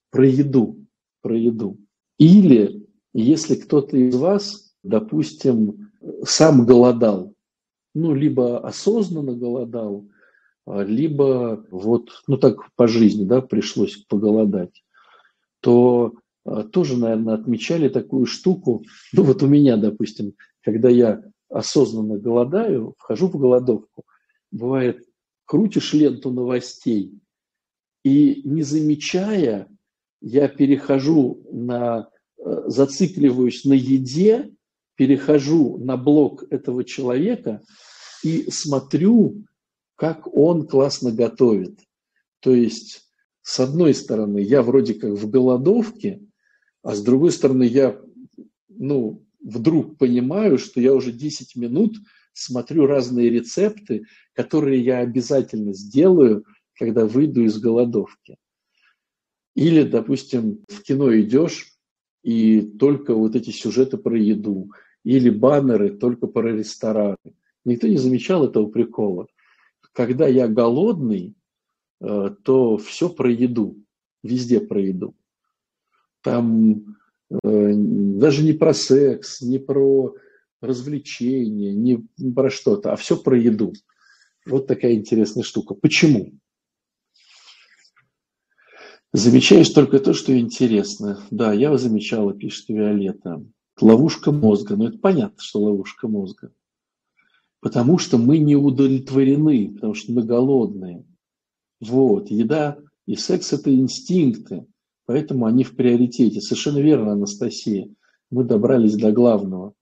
про 0.10 0.26
еду, 0.26 0.86
про 1.22 1.38
еду. 1.38 1.78
Или 2.18 2.88
если 3.14 3.56
кто-то 3.56 3.98
из 3.98 4.16
вас, 4.16 4.76
допустим, 4.84 5.92
сам 6.26 6.66
голодал, 6.66 7.34
ну, 7.94 8.14
либо 8.14 8.60
осознанно 8.66 9.34
голодал, 9.34 10.08
а, 10.66 10.84
либо 10.84 11.66
вот, 11.70 12.24
ну, 12.28 12.38
так 12.38 12.72
по 12.76 12.88
жизни, 12.88 13.26
да, 13.26 13.42
пришлось 13.42 13.98
поголодать, 14.08 14.84
то 15.60 16.14
тоже, 16.72 16.98
наверное, 16.98 17.36
отмечали 17.36 17.90
такую 17.90 18.26
штуку. 18.26 18.84
Ну, 19.14 19.24
вот 19.24 19.44
у 19.44 19.48
меня, 19.48 19.78
допустим, 19.78 20.34
когда 20.62 20.90
я 20.90 21.24
осознанно 21.50 22.18
голодаю, 22.18 22.96
вхожу 22.98 23.28
в 23.28 23.38
голодовку, 23.38 24.04
бывает 24.52 25.06
крутишь 25.46 25.94
ленту 25.94 26.32
новостей, 26.32 27.14
и 28.04 28.42
не 28.44 28.64
замечая, 28.64 29.68
я 30.22 30.48
перехожу 30.48 31.46
на, 31.52 32.10
э, 32.38 32.64
зацикливаюсь 32.68 33.66
на 33.66 33.74
еде, 33.74 34.52
перехожу 34.96 35.78
на 35.78 35.98
блог 35.98 36.44
этого 36.50 36.84
человека 36.84 37.62
и 38.24 38.50
смотрю, 38.50 39.44
как 39.96 40.34
он 40.34 40.68
классно 40.68 41.12
готовит. 41.12 41.80
То 42.40 42.54
есть, 42.54 43.04
с 43.42 43.60
одной 43.60 43.94
стороны, 43.94 44.40
я 44.40 44.62
вроде 44.62 44.94
как 44.94 45.12
в 45.12 45.30
голодовке, 45.30 46.22
а 46.84 46.96
с 46.96 47.02
другой 47.02 47.32
стороны, 47.32 47.64
я 47.64 48.00
ну, 48.68 49.26
вдруг 49.42 49.98
понимаю, 49.98 50.58
что 50.58 50.82
я 50.82 50.94
уже 50.94 51.12
10 51.12 51.56
минут 51.56 51.96
смотрю 52.34 52.86
разные 52.86 53.30
рецепты, 53.30 54.04
которые 54.34 54.84
я 54.84 55.00
обязательно 55.00 55.74
сделаю, 55.74 56.46
когда 56.76 57.06
выйду 57.06 57.44
из 57.44 57.60
голодовки. 57.60 58.38
Или, 59.56 59.84
допустим, 59.84 60.64
в 60.68 60.82
кино 60.82 61.18
идешь, 61.20 61.74
и 62.24 62.62
только 62.62 63.14
вот 63.14 63.36
эти 63.36 63.52
сюжеты 63.52 63.98
про 63.98 64.18
еду, 64.18 64.72
или 65.04 65.30
баннеры 65.30 65.92
только 65.92 66.28
про 66.28 66.52
рестораны. 66.52 67.18
Никто 67.66 67.88
не 67.88 67.98
замечал 67.98 68.46
этого 68.46 68.68
прикола. 68.68 69.28
Когда 69.94 70.28
я 70.28 70.48
голодный, 70.48 71.36
э, 72.02 72.36
то 72.44 72.78
все 72.78 73.10
про 73.10 73.32
еду, 73.32 73.78
везде 74.24 74.60
про 74.60 74.82
еду. 74.82 75.16
Там 76.24 76.98
э, 77.30 77.74
даже 77.76 78.44
не 78.44 78.54
про 78.54 78.74
секс, 78.74 79.42
не 79.42 79.60
про 79.60 80.16
развлечения, 80.62 81.74
не 81.74 82.08
про 82.32 82.50
что-то, 82.50 82.94
а 82.94 82.96
все 82.96 83.18
про 83.18 83.38
еду. 83.38 83.74
Вот 84.46 84.68
такая 84.68 84.94
интересная 84.94 85.44
штука. 85.44 85.74
Почему? 85.74 86.32
Замечаешь 89.12 89.70
только 89.70 90.00
то, 90.00 90.14
что 90.14 90.38
интересно. 90.38 91.20
Да, 91.30 91.54
я 91.54 91.78
замечала, 91.78 92.34
пишет 92.34 92.70
Виолетта. 92.70 93.46
Ловушка 93.80 94.32
мозга. 94.32 94.76
Но 94.76 94.88
это 94.88 94.98
понятно, 94.98 95.38
что 95.38 95.62
ловушка 95.62 96.08
мозга. 96.08 96.52
Потому 97.60 97.98
что 97.98 98.18
мы 98.18 98.40
не 98.40 98.56
удовлетворены, 98.56 99.74
потому 99.74 99.94
что 99.94 100.12
мы 100.12 100.24
голодные. 100.24 101.06
Вот, 101.80 102.32
еда 102.32 102.78
и 103.06 103.16
секс– 103.16 103.54
это 103.54 103.74
инстинкты, 103.74 104.66
поэтому 105.06 105.46
они 105.46 105.64
в 105.64 105.76
приоритете. 105.76 106.42
Совершенно 106.42 106.80
верно, 106.80 107.14
Анастасия. 107.14 107.90
Мы 108.30 108.44
добрались 108.44 108.96
до 108.96 109.12
главного. 109.12 109.74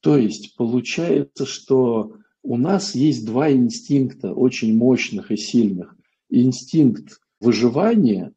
То 0.00 0.16
есть 0.16 0.56
получается, 0.56 1.44
что 1.44 2.16
у 2.42 2.56
нас 2.56 2.94
есть 2.94 3.26
два 3.26 3.50
инстинкта 3.50 4.32
очень 4.32 4.76
мощных 4.76 5.30
и 5.30 5.36
сильных. 5.36 5.96
Инстинкт 6.30 7.20
выживания 7.40 8.32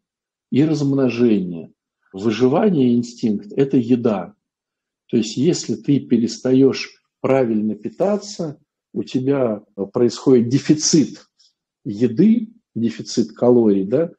и 0.51 0.65
размножения. 0.65 1.71
Выживание 2.13 2.93
инстинкт– 2.93 3.51
это 3.55 3.77
еда. 3.77 4.33
То 5.07 5.17
есть 5.17 5.37
если 5.37 5.75
ты 5.75 5.99
перестаешь 5.99 6.89
правильно 7.21 7.75
питаться, 7.75 8.59
у 8.93 9.03
тебя 9.03 9.63
происходит 9.93 10.49
дефицит 10.49 11.25
еды, 11.85 12.49
дефицит 12.75 13.31
калорий, 13.33 13.85
да, 13.85 14.11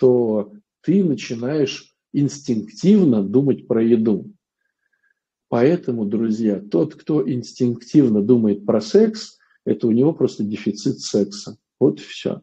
то 0.00 0.52
ты 0.80 1.04
начинаешь 1.04 1.94
инстинктивно 2.12 3.22
думать 3.22 3.68
про 3.68 3.84
еду. 3.84 4.32
Поэтому, 5.48 6.06
друзья, 6.06 6.58
тот, 6.58 6.94
кто 6.94 7.28
инстинктивно 7.28 8.22
думает 8.22 8.64
про 8.64 8.80
секс, 8.80 9.38
это 9.66 9.86
у 9.86 9.92
него 9.92 10.14
просто 10.14 10.42
дефицит 10.42 11.00
секса. 11.00 11.58
Вот 11.78 12.00
все. 12.00 12.40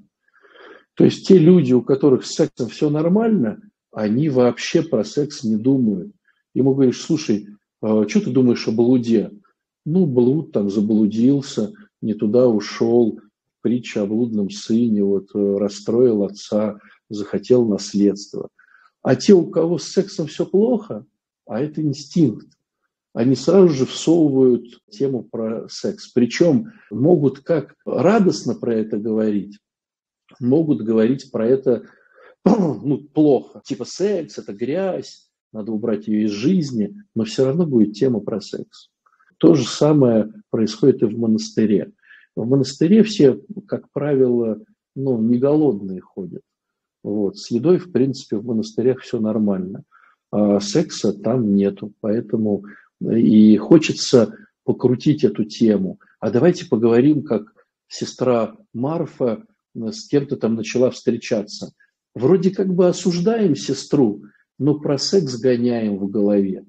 То 0.94 1.04
есть 1.04 1.28
те 1.28 1.38
люди, 1.38 1.74
у 1.74 1.82
которых 1.82 2.26
с 2.26 2.32
сексом 2.32 2.70
все 2.70 2.90
нормально, 2.90 3.62
они 3.92 4.30
вообще 4.30 4.84
про 4.84 5.04
секс 5.04 5.44
не 5.44 5.56
думают. 5.56 6.12
Ему 6.54 6.76
говоришь, 6.76 7.02
слушай, 7.02 7.48
а 7.82 8.08
что 8.08 8.22
ты 8.22 8.32
думаешь 8.32 8.68
о 8.68 8.72
блуде? 8.72 9.32
Ну, 9.86 10.06
блуд 10.06 10.52
там 10.52 10.70
заблудился, 10.70 11.74
не 12.02 12.14
туда 12.14 12.48
ушел, 12.48 13.20
притча 13.62 14.04
о 14.04 14.06
блудном 14.06 14.50
сыне, 14.50 15.04
вот 15.04 15.30
э, 15.34 15.58
расстроил 15.58 16.24
отца, 16.24 16.80
захотел 17.10 17.68
наследство. 17.68 18.50
А 19.02 19.16
те, 19.16 19.34
у 19.34 19.50
кого 19.50 19.78
с 19.78 19.88
сексом 19.88 20.28
все 20.28 20.46
плохо, 20.46 21.06
а 21.46 21.62
это 21.62 21.82
инстинкт, 21.82 22.48
они 23.14 23.36
сразу 23.36 23.70
же 23.70 23.86
всовывают 23.86 24.66
тему 24.92 25.24
про 25.24 25.68
секс. 25.70 26.08
Причем 26.10 26.74
могут 26.92 27.40
как 27.40 27.74
радостно 27.86 28.54
про 28.54 28.76
это 28.76 28.98
говорить, 28.98 29.58
могут 30.40 30.82
говорить 30.82 31.32
про 31.32 31.48
это 31.48 31.88
ну, 32.46 33.00
плохо. 33.14 33.62
Типа 33.66 33.86
секс– 33.86 34.38
это 34.40 34.54
грязь, 34.54 35.30
надо 35.52 35.72
убрать 35.72 36.08
ее 36.08 36.26
из 36.26 36.32
жизни, 36.32 36.96
но 37.16 37.24
все 37.24 37.46
равно 37.46 37.66
будет 37.66 37.94
тема 37.94 38.20
про 38.20 38.42
секс. 38.42 38.90
То 39.38 39.56
же 39.56 39.66
самое 39.66 40.32
происходит 40.50 41.02
и 41.02 41.06
в 41.06 41.18
монастыре. 41.18 41.94
В 42.36 42.48
монастыре 42.48 43.04
все, 43.04 43.42
как 43.68 43.92
правило, 43.92 44.60
ну, 44.96 45.20
не 45.22 45.38
голодные 45.38 46.02
ходят. 46.02 46.42
Вот. 47.08 47.38
С 47.38 47.52
едой, 47.52 47.78
в 47.78 47.94
принципе, 47.94 48.36
в 48.36 48.46
монастырях 48.46 49.00
все 49.00 49.22
нормально. 49.22 49.84
А 50.30 50.60
секса 50.60 51.14
там 51.14 51.56
нету. 51.56 51.94
Поэтому 52.02 52.66
и 53.00 53.56
хочется 53.56 54.36
покрутить 54.66 55.24
эту 55.24 55.46
тему. 55.46 56.02
А 56.20 56.32
давайте 56.32 56.66
поговорим, 56.66 57.24
как 57.24 57.54
сестра 57.88 58.58
Марфа 58.74 59.46
с 59.74 60.06
кем-то 60.10 60.36
там 60.36 60.56
начала 60.56 60.92
встречаться. 60.92 61.72
Вроде 62.14 62.52
как 62.52 62.74
бы 62.74 62.90
осуждаем 62.90 63.56
сестру, 63.56 64.24
но 64.60 64.78
про 64.78 64.98
секс 64.98 65.40
гоняем 65.40 66.00
в 66.00 66.10
голове. 66.10 66.66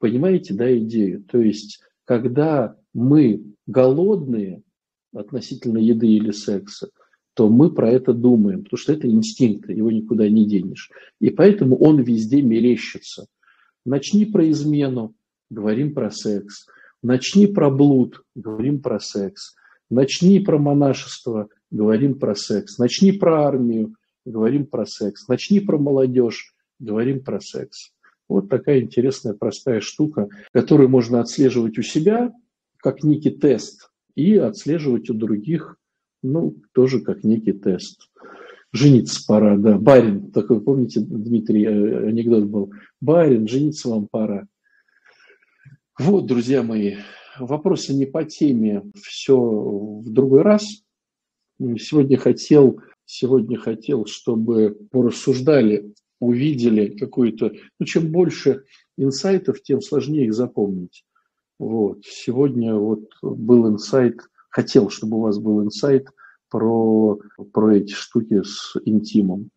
Понимаете, 0.00 0.52
да, 0.54 0.76
идею? 0.78 1.22
То 1.22 1.38
есть, 1.38 1.80
когда 2.04 2.74
мы 2.92 3.44
голодные 3.68 4.62
относительно 5.14 5.78
еды 5.78 6.08
или 6.08 6.32
секса, 6.32 6.90
то 7.38 7.48
мы 7.48 7.70
про 7.70 7.88
это 7.88 8.12
думаем, 8.12 8.64
потому 8.64 8.78
что 8.78 8.92
это 8.92 9.08
инстинкт, 9.08 9.70
его 9.70 9.92
никуда 9.92 10.28
не 10.28 10.44
денешь. 10.44 10.90
И 11.20 11.30
поэтому 11.30 11.76
он 11.76 12.02
везде 12.02 12.42
мерещится. 12.42 13.26
Начни 13.84 14.26
про 14.26 14.50
измену, 14.50 15.14
говорим 15.48 15.94
про 15.94 16.10
секс. 16.10 16.66
Начни 17.00 17.46
про 17.46 17.70
блуд, 17.70 18.24
говорим 18.34 18.82
про 18.82 18.98
секс. 18.98 19.54
Начни 19.88 20.40
про 20.40 20.58
монашество, 20.58 21.48
говорим 21.70 22.18
про 22.18 22.34
секс. 22.34 22.76
Начни 22.76 23.12
про 23.12 23.46
армию, 23.46 23.94
говорим 24.24 24.66
про 24.66 24.84
секс. 24.84 25.28
Начни 25.28 25.60
про 25.60 25.78
молодежь, 25.78 26.56
говорим 26.80 27.22
про 27.22 27.38
секс. 27.38 27.92
Вот 28.28 28.48
такая 28.48 28.80
интересная 28.80 29.34
простая 29.34 29.80
штука, 29.80 30.26
которую 30.52 30.88
можно 30.88 31.20
отслеживать 31.20 31.78
у 31.78 31.82
себя, 31.82 32.32
как 32.78 33.04
некий 33.04 33.30
тест, 33.30 33.92
и 34.16 34.34
отслеживать 34.34 35.08
у 35.08 35.14
других, 35.14 35.77
ну, 36.22 36.56
тоже 36.72 37.00
как 37.00 37.24
некий 37.24 37.52
тест. 37.52 38.10
Жениться 38.72 39.24
пора, 39.26 39.56
да. 39.56 39.78
Барин, 39.78 40.30
такой, 40.30 40.60
помните, 40.60 41.00
Дмитрий, 41.00 41.64
э, 41.64 42.08
анекдот 42.08 42.44
был. 42.44 42.72
Барин, 43.00 43.48
жениться 43.48 43.88
вам 43.88 44.08
пора. 44.10 44.46
Вот, 45.98 46.26
друзья 46.26 46.62
мои, 46.62 46.96
вопросы 47.38 47.94
не 47.94 48.06
по 48.06 48.24
теме, 48.24 48.84
все 49.02 49.36
в 49.36 50.10
другой 50.10 50.42
раз. 50.42 50.84
Сегодня 51.58 52.16
хотел, 52.18 52.80
сегодня 53.04 53.58
хотел, 53.58 54.06
чтобы 54.06 54.76
порассуждали, 54.90 55.92
увидели 56.20 56.96
какую-то... 56.96 57.52
Ну, 57.80 57.86
чем 57.86 58.12
больше 58.12 58.64
инсайтов, 58.96 59.62
тем 59.62 59.80
сложнее 59.80 60.26
их 60.26 60.34
запомнить. 60.34 61.04
Вот. 61.58 62.04
Сегодня 62.04 62.74
вот 62.74 63.08
был 63.22 63.68
инсайт, 63.68 64.20
хотел, 64.58 64.90
чтобы 64.90 65.18
у 65.18 65.20
вас 65.20 65.38
был 65.38 65.62
инсайт 65.62 66.08
про, 66.50 67.16
про 67.52 67.76
эти 67.76 67.92
штуки 67.92 68.42
с 68.42 68.74
интимом. 68.84 69.50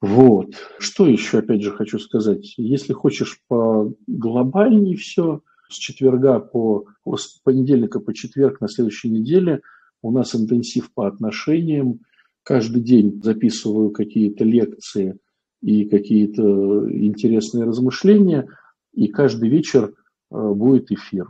Вот. 0.00 0.54
Что 0.78 1.06
еще, 1.06 1.40
опять 1.40 1.62
же, 1.62 1.72
хочу 1.72 1.98
сказать. 1.98 2.54
Если 2.56 2.94
хочешь 2.94 3.38
по 3.48 3.92
глобальней 4.06 4.96
все, 4.96 5.42
с 5.68 5.74
четверга 5.74 6.40
по, 6.40 6.86
с 7.16 7.38
понедельника 7.44 8.00
по 8.00 8.14
четверг 8.14 8.62
на 8.62 8.68
следующей 8.68 9.10
неделе 9.10 9.60
у 10.00 10.10
нас 10.10 10.34
интенсив 10.34 10.90
по 10.94 11.06
отношениям. 11.06 12.00
Каждый 12.44 12.82
день 12.82 13.20
записываю 13.22 13.90
какие-то 13.90 14.42
лекции 14.42 15.18
и 15.60 15.84
какие-то 15.84 16.42
интересные 16.90 17.64
размышления. 17.64 18.48
И 18.94 19.08
каждый 19.08 19.50
вечер 19.50 19.92
э, 20.30 20.52
будет 20.54 20.90
эфир. 20.90 21.26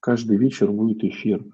Каждый 0.00 0.36
вечер 0.36 0.70
будет 0.72 1.04
эфир. 1.04 1.44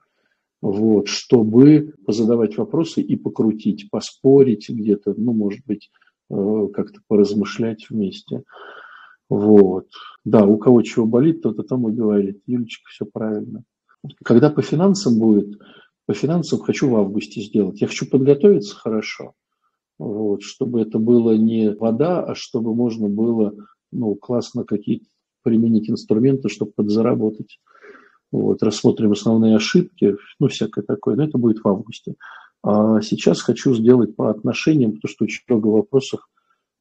Вот, 0.60 1.06
чтобы 1.06 1.94
позадавать 2.04 2.56
вопросы 2.58 3.00
и 3.00 3.16
покрутить, 3.16 3.90
поспорить 3.90 4.68
где-то, 4.68 5.14
ну, 5.16 5.32
может 5.32 5.60
быть, 5.66 5.90
э, 6.30 6.68
как-то 6.74 7.00
поразмышлять 7.06 7.88
вместе. 7.90 8.42
Вот. 9.28 9.86
Да, 10.24 10.44
у 10.44 10.58
кого 10.58 10.82
чего 10.82 11.06
болит, 11.06 11.42
тот 11.42 11.58
о 11.60 11.62
том 11.62 11.88
и 11.88 11.92
говорит. 11.92 12.42
Юлечка, 12.46 12.88
все 12.90 13.06
правильно. 13.06 13.62
Когда 14.24 14.50
по 14.50 14.62
финансам 14.62 15.18
будет, 15.18 15.60
по 16.06 16.14
финансам 16.14 16.60
хочу 16.60 16.88
в 16.88 16.96
августе 16.96 17.40
сделать. 17.40 17.80
Я 17.80 17.86
хочу 17.86 18.08
подготовиться 18.08 18.74
хорошо, 18.74 19.34
вот, 19.98 20.42
чтобы 20.42 20.80
это 20.80 20.98
было 20.98 21.36
не 21.36 21.70
вода, 21.70 22.24
а 22.24 22.34
чтобы 22.34 22.74
можно 22.74 23.08
было 23.08 23.54
ну, 23.92 24.14
классно 24.14 24.64
какие-то 24.64 25.06
применить 25.42 25.90
инструменты, 25.90 26.48
чтобы 26.48 26.72
подзаработать. 26.72 27.58
Вот, 28.30 28.62
рассмотрим 28.62 29.12
основные 29.12 29.56
ошибки, 29.56 30.16
ну, 30.38 30.48
всякое 30.48 30.82
такое. 30.82 31.16
Но 31.16 31.24
это 31.24 31.38
будет 31.38 31.64
в 31.64 31.68
августе. 31.68 32.14
А 32.62 33.00
сейчас 33.00 33.40
хочу 33.40 33.74
сделать 33.74 34.16
по 34.16 34.30
отношениям, 34.30 34.92
потому 34.92 35.10
что 35.10 35.24
очень 35.24 35.42
много 35.48 35.68
вопросов 35.68 36.28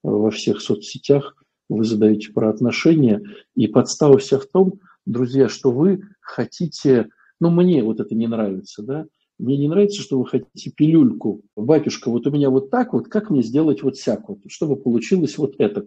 во 0.04 0.32
всех 0.32 0.62
соцсетях– 0.62 1.36
вы 1.70 1.84
задаете 1.84 2.32
про 2.32 2.50
отношения, 2.50 3.22
и 3.56 3.68
подстава 3.68 4.18
вся 4.18 4.40
в 4.40 4.46
том, 4.46 4.80
друзья, 5.06 5.50
что 5.50 5.72
вы 5.72 6.02
хотите, 6.22 7.10
ну, 7.40 7.50
мне 7.50 7.84
вот 7.84 8.00
это 8.00 8.16
не 8.16 8.28
нравится, 8.28 8.84
да, 8.84 9.06
мне 9.38 9.58
не 9.58 9.68
нравится, 9.68 10.02
что 10.02 10.18
вы 10.18 10.26
хотите 10.26 10.72
пилюльку. 10.72 11.42
Батюшка, 11.56 12.10
вот 12.10 12.26
у 12.26 12.32
меня 12.32 12.50
вот 12.50 12.72
так 12.72 12.94
вот, 12.94 13.08
как 13.08 13.30
мне 13.30 13.44
сделать 13.44 13.84
вот 13.84 13.98
сяк 13.98 14.30
вот, 14.30 14.40
чтобы 14.48 14.78
получилось 14.78 15.38
вот 15.38 15.56
это. 15.60 15.86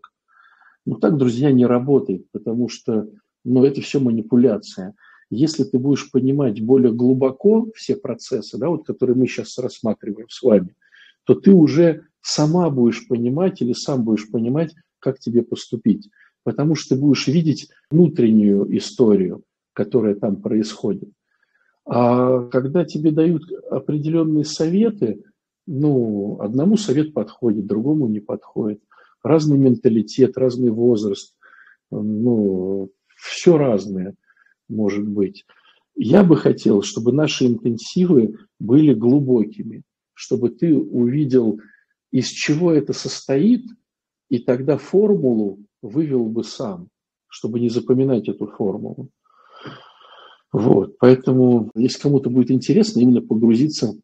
Ну, 0.87 0.97
так, 0.97 1.17
друзья, 1.17 1.51
не 1.51 1.67
работает, 1.67 2.27
потому 2.31 2.69
что, 2.69 3.09
ну, 3.45 3.65
это 3.65 3.81
все 3.81 3.99
манипуляция. 3.99 4.95
Если 5.31 5.63
ты 5.63 5.79
будешь 5.79 6.11
понимать 6.11 6.61
более 6.61 6.93
глубоко 6.93 7.71
все 7.75 7.95
процессы, 7.95 8.59
да, 8.59 8.69
вот, 8.69 8.85
которые 8.85 9.17
мы 9.17 9.29
сейчас 9.29 9.59
рассматриваем 9.59 10.29
с 10.29 10.43
вами, 10.43 10.75
то 11.25 11.35
ты 11.35 11.53
уже 11.53 12.07
сама 12.21 12.69
будешь 12.69 13.07
понимать 13.07 13.63
или 13.63 13.73
сам 13.73 14.05
будешь 14.05 14.29
понимать, 14.29 14.75
как 14.99 15.21
тебе 15.21 15.43
поступить. 15.43 16.11
Потому 16.43 16.75
что 16.75 16.95
ты 16.95 17.01
будешь 17.01 17.29
видеть 17.29 17.69
внутреннюю 17.91 18.77
историю, 18.77 19.45
которая 19.73 20.17
там 20.17 20.43
происходит. 20.43 21.11
А 21.87 22.43
когда 22.47 22.85
тебе 22.85 23.13
дают 23.13 23.45
определенные 23.71 24.45
советы, 24.45 25.23
ну, 25.67 26.41
одному 26.41 26.77
совет 26.77 27.15
подходит, 27.15 27.67
другому 27.67 28.09
не 28.09 28.21
подходит. 28.21 28.81
Разный 29.23 29.59
менталитет, 29.59 30.37
разный 30.37 30.71
возраст, 30.71 31.37
ну, 31.91 32.91
все 33.17 33.57
разное 33.57 34.17
может 34.71 35.07
быть. 35.07 35.45
Я 35.95 36.25
бы 36.25 36.37
хотел, 36.37 36.83
чтобы 36.83 37.13
наши 37.13 37.47
интенсивы 37.47 38.37
были 38.59 38.95
глубокими, 38.95 39.83
чтобы 40.15 40.51
ты 40.51 40.75
увидел, 40.77 41.61
из 42.11 42.29
чего 42.29 42.73
это 42.73 42.93
состоит, 42.93 43.65
и 44.29 44.39
тогда 44.39 44.79
формулу 44.79 45.59
вывел 45.83 46.27
бы 46.27 46.45
сам, 46.45 46.89
чтобы 47.27 47.61
не 47.61 47.69
запоминать 47.69 48.29
эту 48.29 48.47
формулу. 48.47 49.11
Вот, 50.53 50.99
поэтому, 50.99 51.71
если 51.75 52.01
кому-то 52.01 52.29
будет 52.31 52.51
интересно, 52.51 53.01
именно 53.01 53.23
погрузиться 53.23 53.95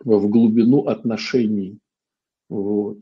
в 0.00 0.28
глубину 0.28 0.86
отношений, 0.86 1.78
вот, 2.48 2.98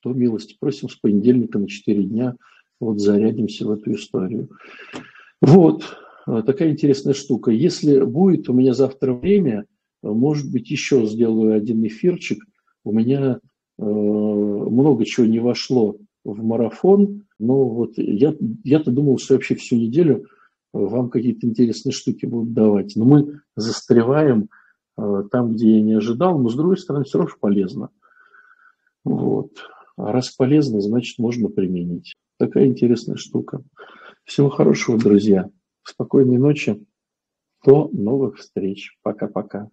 то 0.00 0.12
милости 0.12 0.56
просим 0.58 0.88
с 0.88 0.96
понедельника 0.96 1.58
на 1.58 1.68
4 1.68 2.02
дня, 2.04 2.36
вот 2.80 3.00
зарядимся 3.00 3.66
в 3.66 3.70
эту 3.70 3.92
историю. 3.92 4.48
Вот, 5.42 5.96
такая 6.24 6.70
интересная 6.70 7.14
штука. 7.14 7.50
Если 7.50 8.00
будет 8.00 8.48
у 8.48 8.52
меня 8.52 8.72
завтра 8.74 9.12
время, 9.12 9.66
может 10.02 10.50
быть, 10.50 10.70
еще 10.70 11.06
сделаю 11.06 11.54
один 11.54 11.86
эфирчик. 11.86 12.42
У 12.84 12.92
меня 12.92 13.40
э, 13.78 13.82
много 13.82 15.04
чего 15.04 15.26
не 15.26 15.40
вошло 15.40 15.96
в 16.24 16.42
марафон, 16.42 17.24
но 17.38 17.68
вот 17.68 17.92
я, 17.96 18.34
я-то 18.64 18.90
думал, 18.90 19.18
что 19.18 19.34
вообще 19.34 19.54
всю 19.56 19.76
неделю 19.76 20.26
вам 20.72 21.10
какие-то 21.10 21.46
интересные 21.46 21.92
штуки 21.92 22.26
будут 22.26 22.52
давать. 22.52 22.94
Но 22.96 23.04
мы 23.04 23.40
застреваем 23.56 24.48
э, 24.98 25.22
там, 25.30 25.52
где 25.52 25.76
я 25.76 25.82
не 25.82 25.94
ожидал, 25.94 26.38
но 26.38 26.48
с 26.48 26.54
другой 26.54 26.78
стороны 26.78 27.04
все 27.04 27.18
равно 27.18 27.34
полезно. 27.40 27.90
Вот. 29.04 29.52
А 29.96 30.12
раз 30.12 30.30
полезно, 30.30 30.80
значит 30.80 31.18
можно 31.18 31.48
применить. 31.48 32.14
Такая 32.38 32.66
интересная 32.66 33.16
штука. 33.16 33.62
Всего 34.26 34.50
хорошего, 34.50 34.98
друзья. 34.98 35.48
Спокойной 35.84 36.38
ночи. 36.38 36.84
До 37.64 37.88
новых 37.92 38.38
встреч. 38.38 38.98
Пока-пока. 39.02 39.68